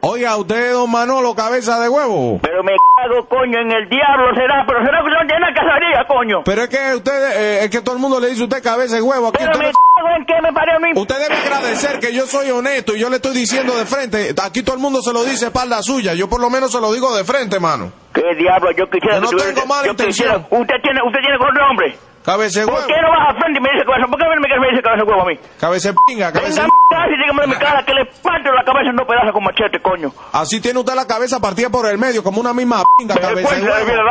Oiga, 0.00 0.36
usted, 0.36 0.72
don 0.72 0.90
Manolo, 0.90 1.34
cabeza 1.34 1.78
de 1.80 1.88
huevo. 1.88 2.38
Pero 2.42 2.62
me 2.64 2.72
cago, 2.96 3.24
coño, 3.28 3.58
en 3.60 3.70
el 3.72 3.88
diablo 3.88 4.34
será, 4.34 4.64
pero 4.66 4.80
será 4.84 4.98
que 5.02 5.10
no 5.10 5.26
tiene 5.26 5.54
casaría, 5.54 6.04
coño. 6.08 6.42
Pero 6.44 6.62
es 6.62 6.68
que 6.68 6.94
usted, 6.96 7.32
eh, 7.40 7.64
es 7.64 7.70
que 7.70 7.80
todo 7.80 7.94
el 7.94 8.00
mundo 8.00 8.18
le 8.20 8.28
dice 8.28 8.42
usted 8.44 8.62
cabeza 8.62 8.96
de 8.96 9.02
huevo. 9.02 9.28
Aquí 9.28 9.38
Pero 9.40 9.58
me 9.58 9.66
no- 9.66 9.72
cago 9.96 10.08
en 10.16 10.24
que 10.26 10.34
me 10.42 10.52
parió 10.52 10.76
a 10.76 10.78
mí. 10.80 10.90
Usted 10.94 11.18
debe 11.18 11.34
agradecer 11.36 12.00
que 12.00 12.12
yo 12.12 12.26
soy 12.26 12.50
honesto 12.50 12.94
y 12.96 13.00
yo 13.00 13.08
le 13.08 13.16
estoy 13.16 13.34
diciendo 13.34 13.76
de 13.76 13.86
frente. 13.86 14.34
Aquí 14.42 14.62
todo 14.62 14.76
el 14.76 14.82
mundo 14.82 15.00
se 15.02 15.12
lo 15.12 15.22
dice 15.24 15.46
espalda 15.46 15.82
suya. 15.82 16.14
Yo 16.14 16.28
por 16.28 16.40
lo 16.40 16.50
menos 16.50 16.72
se 16.72 16.80
lo 16.80 16.92
digo 16.92 17.14
de 17.16 17.24
frente, 17.24 17.60
mano. 17.60 17.92
¿Qué 18.12 18.34
diablo? 18.36 18.70
Yo 18.72 18.88
quisiera 18.90 19.16
Yo 19.16 19.22
no 19.22 19.30
que 19.30 19.36
tengo 19.52 19.66
mala 19.66 19.86
yo 19.86 19.94
quisiera- 19.96 20.34
intención. 20.36 20.60
Usted 20.62 20.74
tiene, 20.82 21.00
usted 21.06 21.20
tiene 21.20 21.38
con 21.38 21.54
nombre. 21.54 21.96
Cabeza 22.24 22.60
de 22.60 22.66
¿Por 22.66 22.74
huevo. 22.76 22.86
qué 22.86 22.94
no 23.02 23.08
vas 23.10 23.34
a 23.34 23.34
frente 23.40 23.58
y 23.58 23.62
me 23.62 23.70
dice 23.72 23.84
cabeza? 23.84 24.06
¿Por 24.06 24.18
qué 24.18 24.24
no 24.24 24.30
me, 24.40 24.70
dice 24.70 24.82
cabeza 24.82 25.04
de 25.04 25.10
huevo 25.10 25.22
a 25.22 25.26
mí? 25.26 25.38
Cabeza 25.58 25.88
de 25.90 25.96
pinga, 26.06 26.32
cabeza 26.32 26.62
de- 26.62 26.68
casi 26.90 27.14
dígame 27.18 27.44
en 27.44 27.50
mi 27.50 27.56
cara 27.56 27.82
que 27.84 27.94
le 27.94 28.04
parto 28.22 28.52
la 28.52 28.62
cabeza 28.64 28.90
en 28.90 28.96
dos 28.96 29.06
pedazos 29.06 29.32
con 29.32 29.42
machete, 29.44 29.80
coño. 29.80 30.12
Así 30.32 30.60
tiene 30.60 30.78
usted 30.78 30.94
la 30.94 31.06
cabeza 31.06 31.40
partida 31.40 31.68
por 31.70 31.86
el 31.90 31.98
medio, 31.98 32.22
como 32.22 32.40
una 32.40 32.54
misma 32.54 32.82
pinga, 32.98 33.16
cabeza 33.16 33.54
de 33.56 33.62
huevo. 33.62 34.02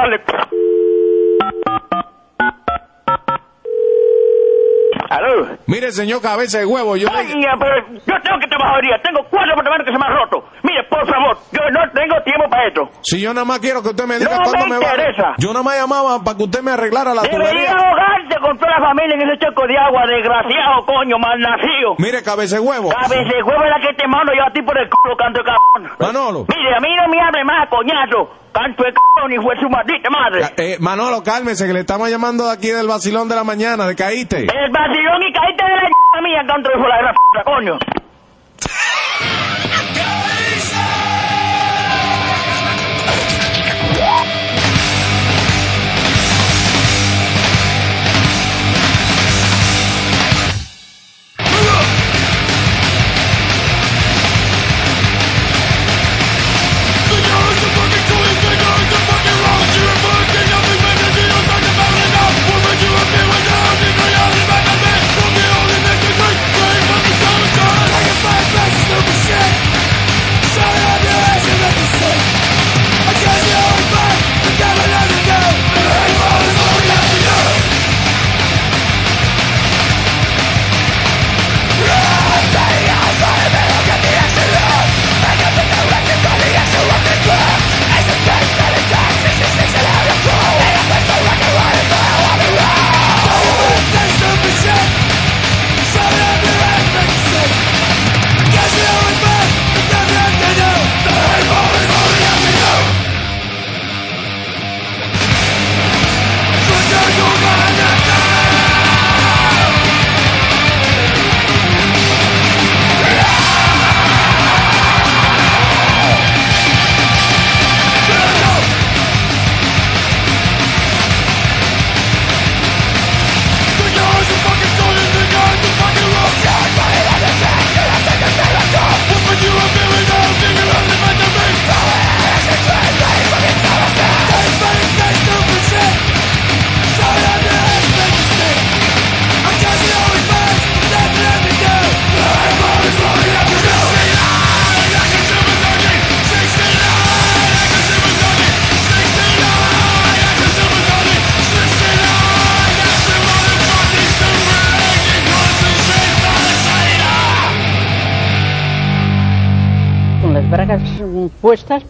¿Aló? 5.11 5.57
Mire, 5.67 5.91
señor 5.91 6.21
cabeza 6.21 6.59
de 6.59 6.65
huevo, 6.65 6.95
yo 6.95 7.07
le... 7.09 7.13
Coño, 7.27 7.51
pero 7.59 7.75
yo 7.99 8.15
tengo 8.23 8.39
que 8.39 8.47
trabajar 8.47 8.79
hoy 8.79 8.87
día. 8.87 8.95
Tengo 9.03 9.19
cuatro 9.29 9.51
apartamentos 9.51 9.85
que 9.87 9.91
se 9.91 9.99
me 9.99 10.05
han 10.07 10.15
roto. 10.15 10.37
Mire, 10.63 10.83
por 10.87 11.03
favor, 11.05 11.35
yo 11.51 11.61
no 11.75 11.81
tengo 11.91 12.15
tiempo 12.23 12.45
para 12.49 12.67
esto. 12.67 12.81
Si 13.03 13.19
yo 13.19 13.33
nada 13.33 13.43
más 13.45 13.59
quiero 13.59 13.83
que 13.83 13.89
usted 13.89 14.05
me 14.07 14.17
diga 14.19 14.37
No 14.39 14.43
cuándo 14.47 14.67
me 14.71 14.79
me 14.79 14.85
va 14.85 14.91
interesa. 14.95 15.35
Yo 15.37 15.49
nada 15.51 15.63
más 15.63 15.75
llamaba 15.77 16.23
para 16.23 16.37
que 16.37 16.43
usted 16.43 16.61
me 16.63 16.71
arreglara 16.71 17.13
la 17.13 17.23
Debería 17.23 17.43
tubería. 17.43 17.71
ahogarte 17.75 18.35
con 18.39 18.57
toda 18.57 18.71
la 18.71 18.87
familia 18.87 19.15
en 19.19 19.21
ese 19.27 19.37
choco 19.43 19.67
de 19.67 19.75
agua, 19.77 20.01
desgraciado, 20.07 20.85
coño, 20.87 21.19
malnacido. 21.19 21.99
Mire, 21.99 22.23
cabeza 22.23 22.55
de 22.55 22.61
huevo. 22.63 22.87
Cabeza 22.95 23.35
de 23.35 23.43
huevo 23.43 23.63
es 23.67 23.71
la 23.75 23.79
que 23.83 23.93
te 23.99 24.07
mando 24.07 24.31
yo 24.31 24.43
a 24.47 24.51
ti 24.55 24.61
por 24.63 24.77
el 24.79 24.87
culo, 24.89 25.17
canto 25.19 25.43
de 25.43 25.45
cabrón. 25.51 25.91
Manolo. 25.99 26.39
Mire, 26.47 26.71
a 26.71 26.79
mí 26.79 26.89
no 26.95 27.11
me 27.11 27.19
hable 27.19 27.43
más, 27.43 27.67
coñazo. 27.67 28.40
Canto 28.53 28.83
de 28.83 28.91
cabrón 28.91 29.31
y 29.31 29.37
fue 29.41 29.55
su 29.59 29.69
maldita 29.69 30.09
madre. 30.09 30.41
Eh, 30.57 30.77
Manolo, 30.79 31.23
cálmese, 31.23 31.65
que 31.67 31.73
le 31.73 31.81
estamos 31.81 32.09
llamando 32.09 32.47
de 32.47 32.53
aquí 32.53 32.67
del 32.67 32.87
vacilón 32.87 33.29
de 33.29 33.35
la 33.35 33.43
mañana, 33.43 33.87
de 33.87 33.95
Caíste. 33.95 34.39
El 34.41 34.71
vacilón 34.71 35.23
y 35.23 35.31
caíste 35.31 35.63
de 35.63 35.89
la 36.15 36.21
mía, 36.21 36.43
canto 36.45 36.69
de 36.69 36.75
la 36.77 37.43
coño. 37.43 37.79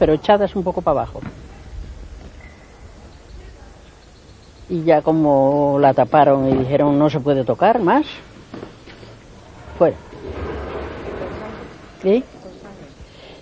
Pero 0.01 0.13
echadas 0.13 0.55
un 0.55 0.63
poco 0.63 0.81
para 0.81 1.01
abajo. 1.01 1.21
Y 4.67 4.81
ya 4.83 5.03
como 5.03 5.77
la 5.79 5.93
taparon 5.93 6.49
y 6.49 6.55
dijeron 6.55 6.97
no 6.97 7.07
se 7.07 7.19
puede 7.19 7.43
tocar 7.43 7.79
más, 7.79 8.07
fuera. 9.77 9.95
¿Sí? 12.01 12.23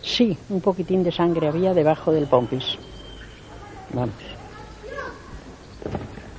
Sí, 0.01 0.37
un 0.49 0.59
poquitín 0.59 1.01
de 1.01 1.13
sangre 1.13 1.47
había 1.47 1.73
debajo 1.73 2.11
del 2.11 2.27
pompis. 2.27 2.77
Vamos. 3.93 4.15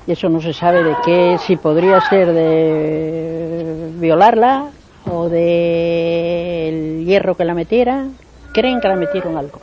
Y 0.07 0.13
eso 0.13 0.29
no 0.29 0.43
se 0.43 0.53
sabe 0.53 0.85
de 0.85 0.97
qué, 1.03 1.39
si 1.39 1.57
podría 1.57 1.99
ser 2.03 2.31
de 2.35 3.91
violarla 3.95 4.69
o 5.11 5.31
del 5.31 7.07
hierro 7.07 7.35
que 7.39 7.47
la 7.47 7.55
metiera. 7.55 8.05
Creen 8.53 8.83
que 8.83 8.89
la 8.89 8.97
metieron 8.97 9.39
algo. 9.39 9.61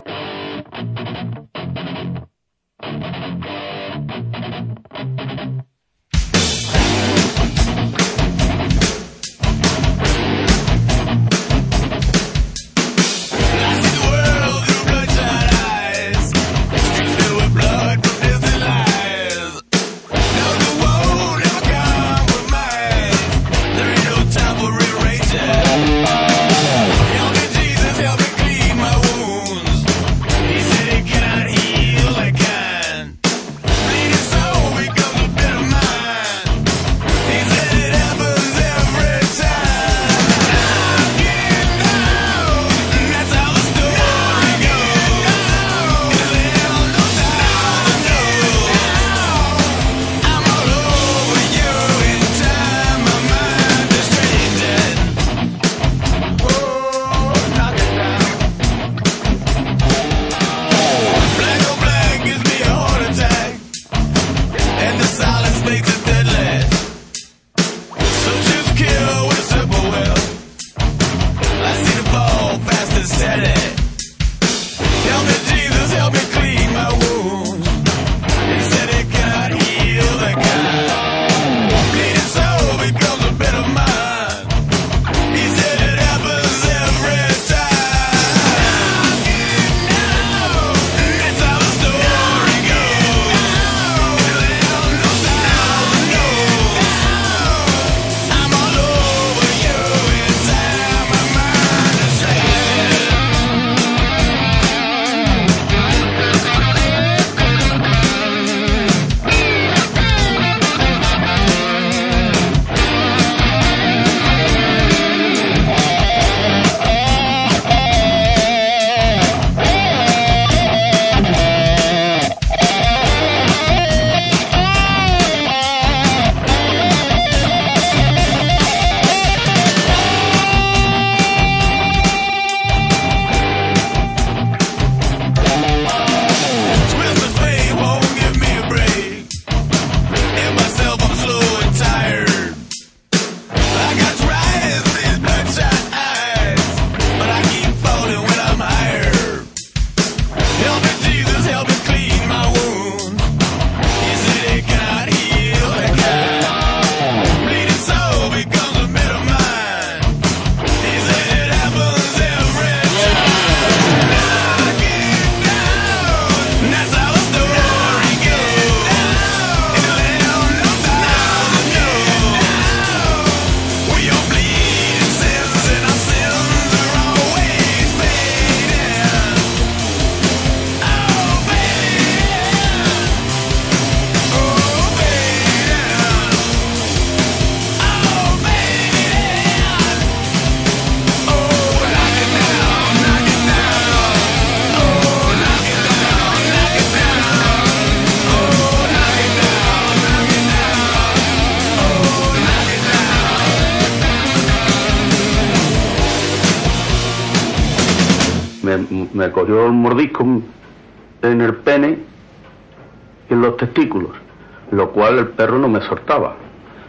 Soltaba. 216.07 216.35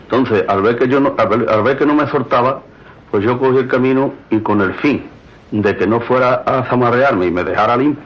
Entonces, 0.04 0.44
al 0.48 0.62
ver 0.62 0.78
que 0.78 0.88
yo 0.88 1.00
no, 1.00 1.14
al 1.18 1.62
ver, 1.62 1.76
que 1.76 1.84
no 1.84 1.94
me 1.94 2.06
soltaba, 2.06 2.62
pues 3.10 3.24
yo 3.24 3.38
cogí 3.38 3.58
el 3.58 3.68
camino 3.68 4.14
y 4.30 4.38
con 4.40 4.60
el 4.62 4.74
fin 4.74 5.04
de 5.50 5.76
que 5.76 5.86
no 5.86 6.00
fuera 6.00 6.42
a 6.46 6.64
zamarrearme 6.64 7.26
y 7.26 7.30
me 7.30 7.44
dejara 7.44 7.76
limpio, 7.76 8.04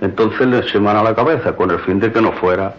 entonces 0.00 0.46
le 0.46 0.68
semana 0.68 1.02
la 1.02 1.14
cabeza 1.14 1.54
con 1.56 1.70
el 1.70 1.78
fin 1.80 2.00
de 2.00 2.12
que 2.12 2.20
no 2.20 2.32
fuera. 2.32 2.74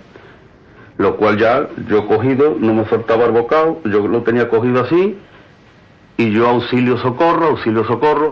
Lo 0.98 1.16
cual 1.16 1.38
ya 1.38 1.68
yo 1.88 2.08
cogido, 2.08 2.56
no 2.60 2.74
me 2.74 2.86
soltaba 2.86 3.26
el 3.26 3.32
bocado, 3.32 3.80
yo 3.86 4.08
lo 4.08 4.24
tenía 4.24 4.50
cogido 4.50 4.82
así, 4.82 5.18
y 6.18 6.32
yo 6.32 6.48
auxilio 6.48 6.98
socorro, 6.98 7.48
auxilio 7.48 7.86
socorro. 7.86 8.32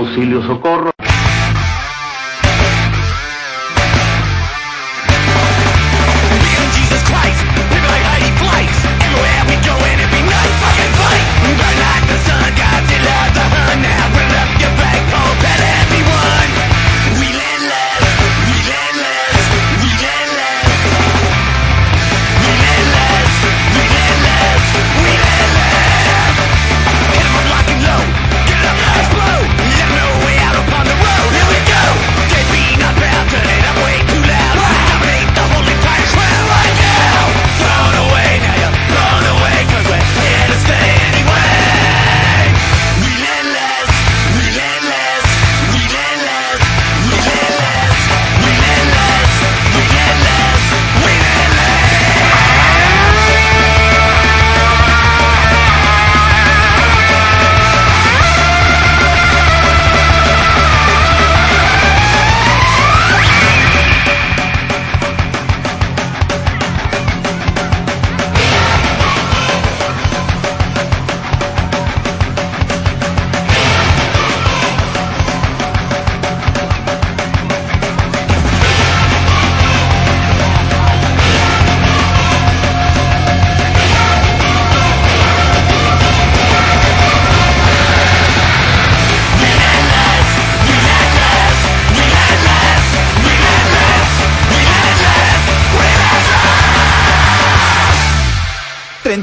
auxilio 0.00 0.40
socorro. 0.42 0.99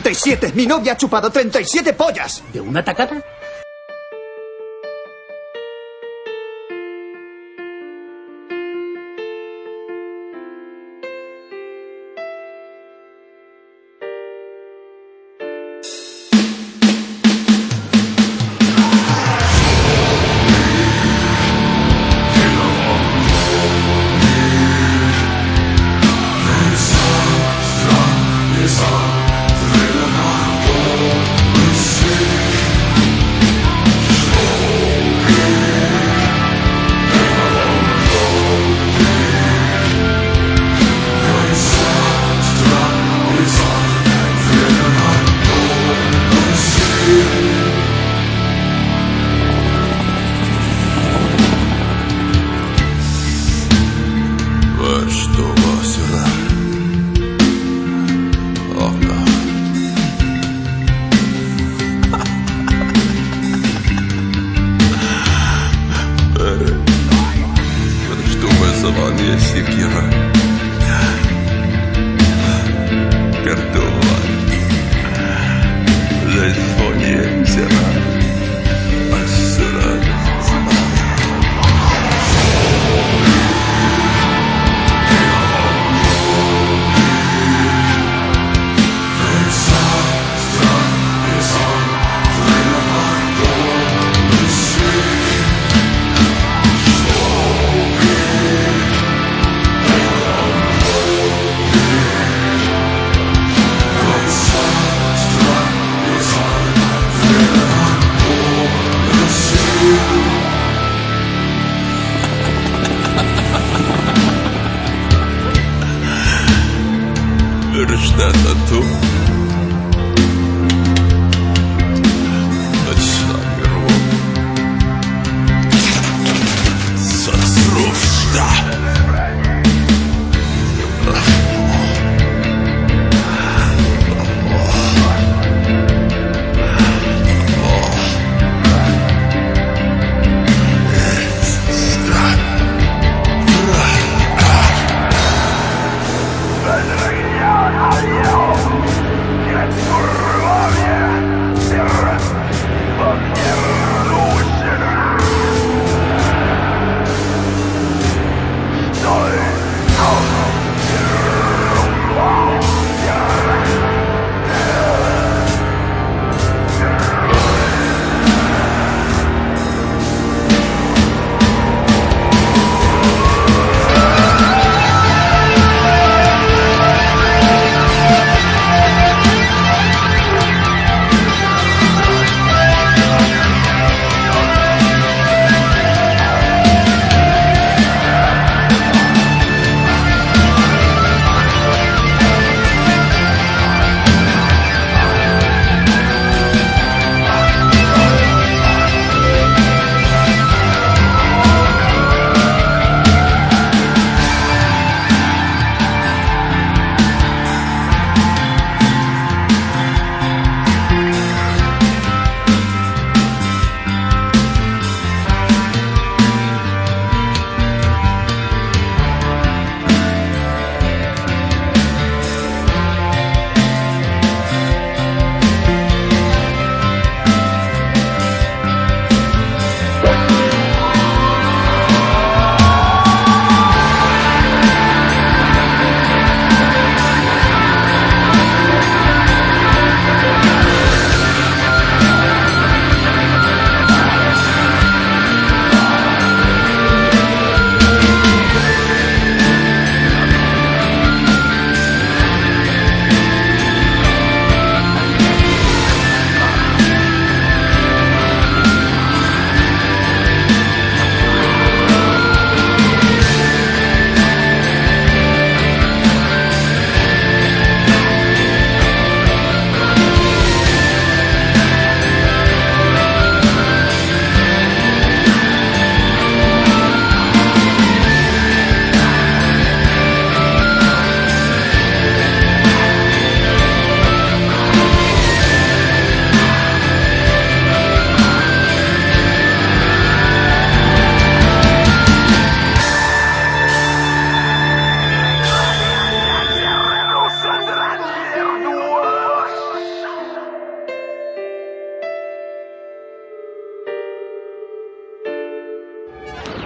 37. 0.01 0.51
Mi 0.55 0.65
novia 0.65 0.93
ha 0.93 0.97
chupado 0.97 1.29
37 1.29 1.93
pollas. 1.93 2.43
¿De 2.53 2.61
una 2.61 2.83
tacada? 2.83 3.21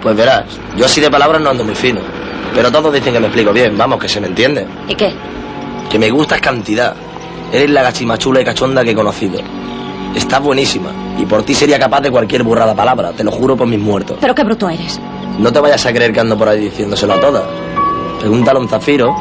Pues 0.02 0.16
verás, 0.16 0.44
yo 0.76 0.84
así 0.84 1.00
de 1.00 1.10
palabras 1.10 1.40
no 1.40 1.50
ando 1.50 1.64
muy 1.64 1.74
fino. 1.74 2.00
Pero 2.54 2.70
todos 2.70 2.92
dicen 2.92 3.12
que 3.12 3.20
me 3.20 3.26
explico 3.26 3.52
bien, 3.52 3.76
vamos, 3.78 4.00
que 4.00 4.08
se 4.08 4.20
me 4.20 4.26
entiende. 4.26 4.66
¿Y 4.88 4.94
qué? 4.94 5.12
Que 5.90 5.98
me 5.98 6.10
gustas 6.10 6.40
cantidad. 6.40 6.94
Eres 7.52 7.70
la 7.70 7.82
gachimachula 7.82 8.40
y 8.40 8.44
cachonda 8.44 8.82
que 8.82 8.90
he 8.90 8.94
conocido. 8.94 9.40
Estás 10.14 10.42
buenísima. 10.42 10.90
Y 11.18 11.24
por 11.24 11.42
ti 11.44 11.54
sería 11.54 11.78
capaz 11.78 12.00
de 12.00 12.10
cualquier 12.10 12.42
burrada 12.42 12.74
palabra, 12.74 13.12
te 13.12 13.24
lo 13.24 13.30
juro 13.30 13.56
por 13.56 13.66
mis 13.66 13.78
muertos. 13.78 14.18
Pero 14.20 14.34
qué 14.34 14.42
bruto 14.42 14.68
eres. 14.68 15.00
No 15.38 15.52
te 15.52 15.60
vayas 15.60 15.84
a 15.86 15.92
creer 15.92 16.12
que 16.12 16.20
ando 16.20 16.36
por 16.36 16.48
ahí 16.48 16.60
diciéndoselo 16.60 17.14
a 17.14 17.20
todas. 17.20 17.44
Pregúntale 18.20 18.58
a 18.58 18.62
un 18.62 18.68
zafiro, 18.68 19.14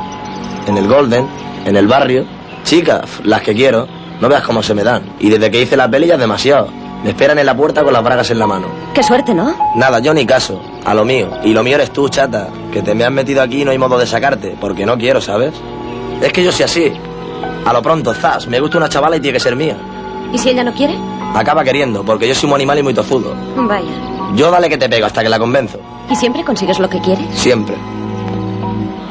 en 0.68 0.78
el 0.78 0.88
Golden, 0.88 1.28
en 1.66 1.76
el 1.76 1.88
barrio. 1.88 2.26
Chicas, 2.64 3.22
las 3.24 3.42
que 3.42 3.54
quiero, 3.54 3.88
no 4.20 4.28
veas 4.28 4.44
cómo 4.44 4.62
se 4.62 4.74
me 4.74 4.84
dan. 4.84 5.04
Y 5.20 5.30
desde 5.30 5.50
que 5.50 5.62
hice 5.62 5.78
la 5.78 5.90
peli 5.90 6.08
ya 6.08 6.16
es 6.16 6.20
demasiado. 6.20 6.68
Me 7.04 7.10
esperan 7.10 7.40
en 7.40 7.46
la 7.48 7.56
puerta 7.56 7.84
con 7.84 7.94
las 7.94 8.04
bragas 8.04 8.30
en 8.30 8.38
la 8.40 8.46
mano. 8.48 8.68
Qué 8.94 9.02
suerte, 9.02 9.34
¿no? 9.34 9.56
Nada, 9.76 10.00
yo 10.00 10.14
ni 10.14 10.26
caso. 10.26 10.62
A 10.86 10.94
lo 10.94 11.04
mío. 11.04 11.30
Y 11.44 11.54
lo 11.54 11.64
mío 11.64 11.76
eres 11.76 11.92
tú, 11.92 12.08
chata. 12.10 12.48
Que 12.72 12.82
te 12.82 12.94
me 12.94 13.04
has 13.04 13.12
metido 13.12 13.42
aquí 13.42 13.62
y 13.62 13.66
no 13.66 13.72
hay 13.72 13.78
modo 13.78 13.98
de 13.98 14.06
sacarte. 14.06 14.56
Porque 14.60 14.86
no 14.86 14.98
quiero, 14.98 15.20
¿sabes? 15.20 15.54
Es 16.22 16.32
que 16.32 16.44
yo 16.44 16.52
soy 16.52 16.66
así. 16.66 16.94
A 17.66 17.74
lo 17.74 17.82
pronto, 17.82 18.14
zas. 18.14 18.48
Me 18.48 18.60
gusta 18.60 18.78
una 18.78 18.88
chavala 18.90 19.18
y 19.18 19.20
tiene 19.20 19.38
que 19.38 19.40
ser 19.44 19.56
mía. 19.56 19.76
¿Y 20.32 20.38
si 20.38 20.50
ella 20.50 20.64
no 20.64 20.74
quiere? 20.74 20.96
Acaba 21.34 21.64
queriendo, 21.64 22.04
porque 22.04 22.28
yo 22.28 22.36
soy 22.36 22.50
un 22.50 22.56
animal 22.56 22.80
y 22.80 22.84
muy 22.84 22.94
tozudo. 22.94 23.34
Vaya. 23.56 23.92
Yo 24.36 24.52
dale 24.52 24.70
que 24.70 24.78
te 24.78 24.88
pego 24.88 25.06
hasta 25.08 25.24
que 25.24 25.30
la 25.30 25.40
convenzo. 25.40 25.80
¿Y 26.10 26.16
siempre 26.16 26.44
consigues 26.44 26.80
lo 26.80 26.90
que 26.90 27.00
quieres? 27.00 27.26
Siempre. 27.34 27.76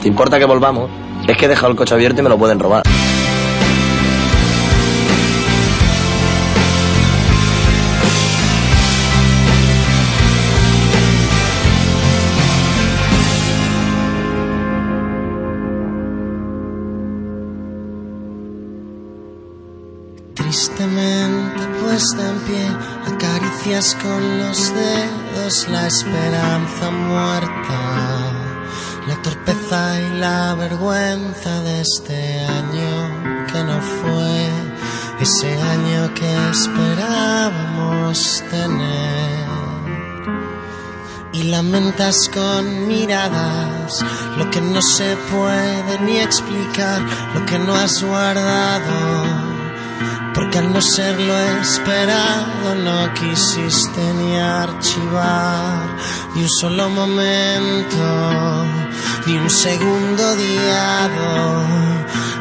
¿Te 0.01 0.09
importa 0.09 0.39
que 0.39 0.45
volvamos? 0.45 0.89
Es 1.27 1.37
que 1.37 1.47
he 1.47 1.49
dejado 1.49 1.71
el 1.71 1.77
coche 1.77 1.95
abierto 1.95 2.21
y 2.21 2.23
me 2.23 2.31
lo 2.31 2.39
pueden 2.39 2.59
robar. 2.59 2.83
Puesta 21.81 22.29
en 22.29 22.39
pie, 22.41 22.67
acaricias 23.07 23.97
con 24.03 24.39
los 24.39 24.73
dedos 24.75 25.69
la 25.69 25.87
esperanza 25.87 26.91
muerta, 26.91 28.33
la 29.09 29.17
torpeza 29.23 30.01
y 30.01 30.19
la 30.19 30.55
vergüenza 30.55 31.61
de 31.63 31.81
este 31.81 32.41
año 32.47 33.47
que 33.53 33.65
no 33.65 33.81
fue, 33.81 34.49
ese 35.21 35.61
año 35.61 36.15
que 36.15 36.51
esperábamos 36.51 38.45
tener. 38.51 39.51
Y 41.33 41.43
lamentas 41.45 42.29
con 42.33 42.87
miradas 42.87 44.05
lo 44.37 44.51
que 44.51 44.61
no 44.61 44.81
se 44.81 45.17
puede 45.33 45.99
ni 46.01 46.19
explicar, 46.19 47.01
lo 47.35 47.45
que 47.47 47.59
no 47.59 47.75
has 47.75 48.03
guardado 48.03 49.50
porque 50.35 50.59
al 50.59 50.73
no 50.73 50.81
ser 50.81 51.21
lo 51.21 51.39
esperado 51.61 52.75
no 52.85 53.13
quisiste 53.15 54.01
ni 54.15 54.39
archivar 54.39 55.97
ni 56.35 56.43
un 56.43 56.49
solo 56.61 56.89
momento, 56.89 58.65
ni 59.27 59.37
un 59.37 59.51
segundo 59.51 60.37
diado 60.37 61.65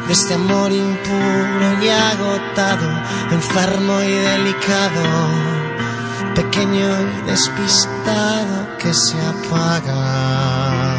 de 0.06 0.12
este 0.12 0.34
amor 0.34 0.72
impuro 0.72 1.82
y 1.82 1.88
agotado, 1.88 2.88
enfermo 3.30 4.00
y 4.02 4.12
delicado, 4.12 5.02
pequeño 6.34 6.88
y 7.00 7.30
despistado 7.30 8.76
que 8.78 8.92
se 8.94 9.16
apaga. 9.20 10.96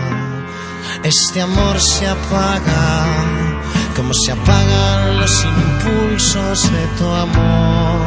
Este 1.03 1.41
amor 1.41 1.79
se 1.81 2.07
apaga 2.07 3.50
como 3.95 4.13
se 4.13 4.31
apagan 4.31 5.19
los 5.19 5.43
impulsos 5.43 6.71
de 6.71 6.87
tu 6.97 7.05
amor, 7.05 7.99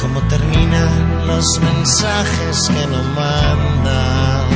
como 0.00 0.20
terminan 0.28 1.26
los 1.26 1.44
mensajes 1.60 2.68
que 2.68 2.86
no 2.86 3.02
mandas, 3.14 4.46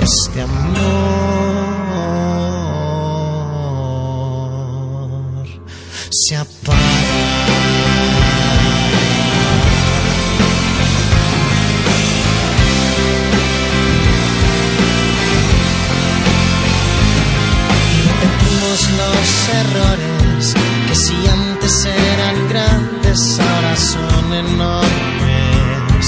este 0.00 0.40
amor 0.42 0.64
se 6.10 6.36
apaga. 6.36 6.83
Los 18.74 19.48
errores 19.54 20.52
que 20.88 20.96
si 20.96 21.14
antes 21.28 21.84
eran 21.84 22.48
grandes 22.48 23.38
ahora 23.38 23.76
son 23.76 24.34
enormes. 24.34 26.04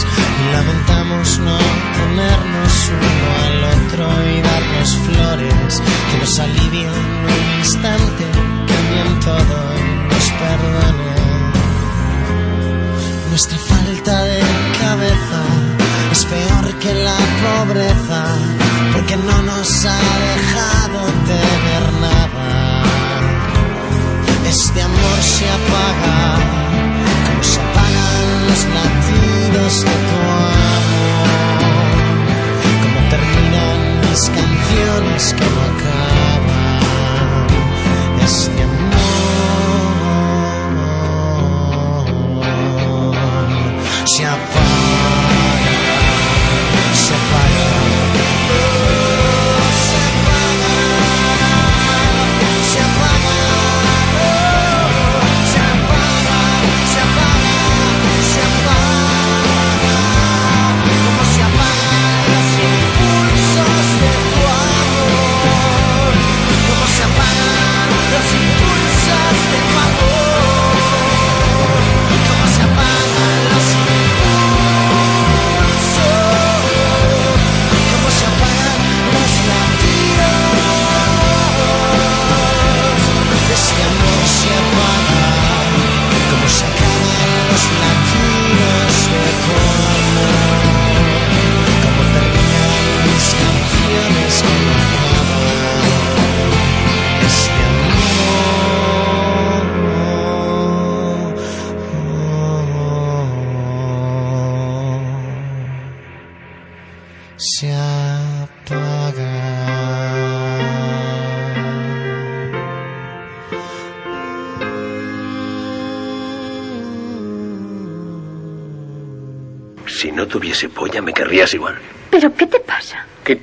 Lamentamos 0.50 1.38
no 1.38 1.58
ponernos 1.96 2.90
uno 2.90 3.26
al 3.46 3.64
otro 3.76 4.04
y 4.32 4.42
darnos 4.42 4.96
flores 5.06 5.80
que 6.10 6.18
nos 6.18 6.38
alivien 6.40 6.90
un 6.90 7.58
instante, 7.60 8.24
cambien 8.34 9.20
todo 9.20 9.58
nos 10.10 10.26
perdonen. 10.42 11.52
Nuestra 13.28 13.58
falta 13.58 14.24
de 14.24 14.40
cabeza 14.80 15.40
es 16.10 16.24
peor 16.24 16.74
que 16.80 16.94
la 16.94 17.18
pobreza 17.44 18.65
porque 18.96 19.16
no 19.16 19.42
nos 19.42 19.84
ha 19.84 19.98
dejado 20.32 21.00
tener 21.26 21.92
nada. 22.00 22.82
Este 24.48 24.80
amor 24.80 25.18
se 25.20 25.46
apaga 25.50 26.38
como 27.26 27.42
se 27.42 27.60
apagan 27.60 28.46
los 28.48 28.62
latidos 28.76 29.72
de 29.86 29.96
tu 30.08 30.18
amor, 30.46 31.28
como 32.82 32.98
terminan 33.10 33.78
mis 34.00 34.22
canciones 34.30 35.34
que 35.34 35.44
no 35.44 35.60
acaban. 35.62 35.95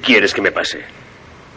Quieres 0.03 0.33
que 0.33 0.41
me 0.41 0.51
pase? 0.51 0.83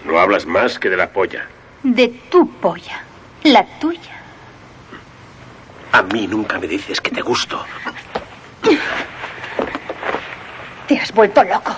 No 0.05 0.18
hablas 0.18 0.47
más 0.47 0.78
que 0.78 0.88
de 0.88 0.97
la 0.97 1.11
polla. 1.11 1.47
De 1.82 2.09
tu 2.30 2.49
polla. 2.49 3.03
La 3.42 3.64
tuya. 3.78 4.16
A 5.92 6.03
mí 6.03 6.26
nunca 6.26 6.59
me 6.59 6.66
dices 6.66 7.01
que 7.01 7.11
te 7.11 7.20
gusto. 7.20 7.64
Te 10.86 10.99
has 10.99 11.12
vuelto 11.12 11.42
loco. 11.42 11.76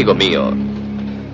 Amigo 0.00 0.14
mío 0.14 0.54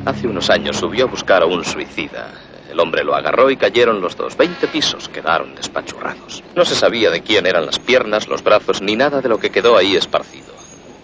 hace 0.07 0.27
unos 0.27 0.51
años 0.51 0.79
subió 0.79 1.05
a 1.05 1.09
buscar 1.09 1.45
a 1.45 1.47
un 1.47 1.65
suicida. 1.65 2.33
El 2.69 2.81
hombre 2.81 3.05
lo 3.05 3.15
agarró 3.15 3.49
y 3.49 3.57
cayeron 3.57 4.01
los 4.01 4.17
dos. 4.17 4.37
Veinte 4.37 4.67
pisos 4.67 5.09
quedaron 5.09 5.55
despachurrados. 5.55 6.43
No 6.57 6.65
se 6.65 6.75
sabía 6.75 7.11
de 7.11 7.23
quién 7.23 7.47
eran 7.47 7.65
las 7.65 7.79
piernas, 7.79 8.27
los 8.27 8.43
brazos, 8.43 8.83
ni 8.83 8.97
nada 8.97 9.21
de 9.21 9.29
lo 9.29 9.39
que 9.39 9.51
quedó 9.51 9.77
ahí 9.77 9.95
esparcido. 9.95 10.53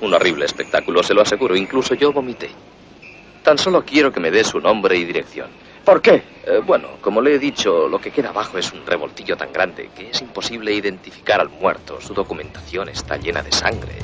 Un 0.00 0.12
horrible 0.12 0.44
espectáculo, 0.44 1.04
se 1.04 1.14
lo 1.14 1.22
aseguro. 1.22 1.54
Incluso 1.54 1.94
yo 1.94 2.12
vomité. 2.12 2.50
Tan 3.44 3.58
solo 3.58 3.84
quiero 3.84 4.10
que 4.10 4.18
me 4.18 4.32
dé 4.32 4.42
su 4.42 4.58
nombre 4.58 4.96
y 4.96 5.04
dirección. 5.04 5.46
¿Por 5.84 6.02
qué? 6.02 6.24
Eh, 6.44 6.60
bueno, 6.66 6.88
como 7.00 7.20
le 7.20 7.36
he 7.36 7.38
dicho, 7.38 7.86
lo 7.86 8.00
que 8.00 8.10
queda 8.10 8.30
abajo 8.30 8.58
es 8.58 8.72
un 8.72 8.84
revoltillo 8.84 9.36
tan 9.36 9.52
grande 9.52 9.90
que 9.96 10.10
es 10.10 10.20
imposible 10.20 10.74
identificar 10.74 11.40
al 11.40 11.48
muerto. 11.48 12.00
Su 12.00 12.12
documentación 12.12 12.88
está 12.88 13.18
llena 13.18 13.40
de 13.40 13.52
sangre. 13.52 13.98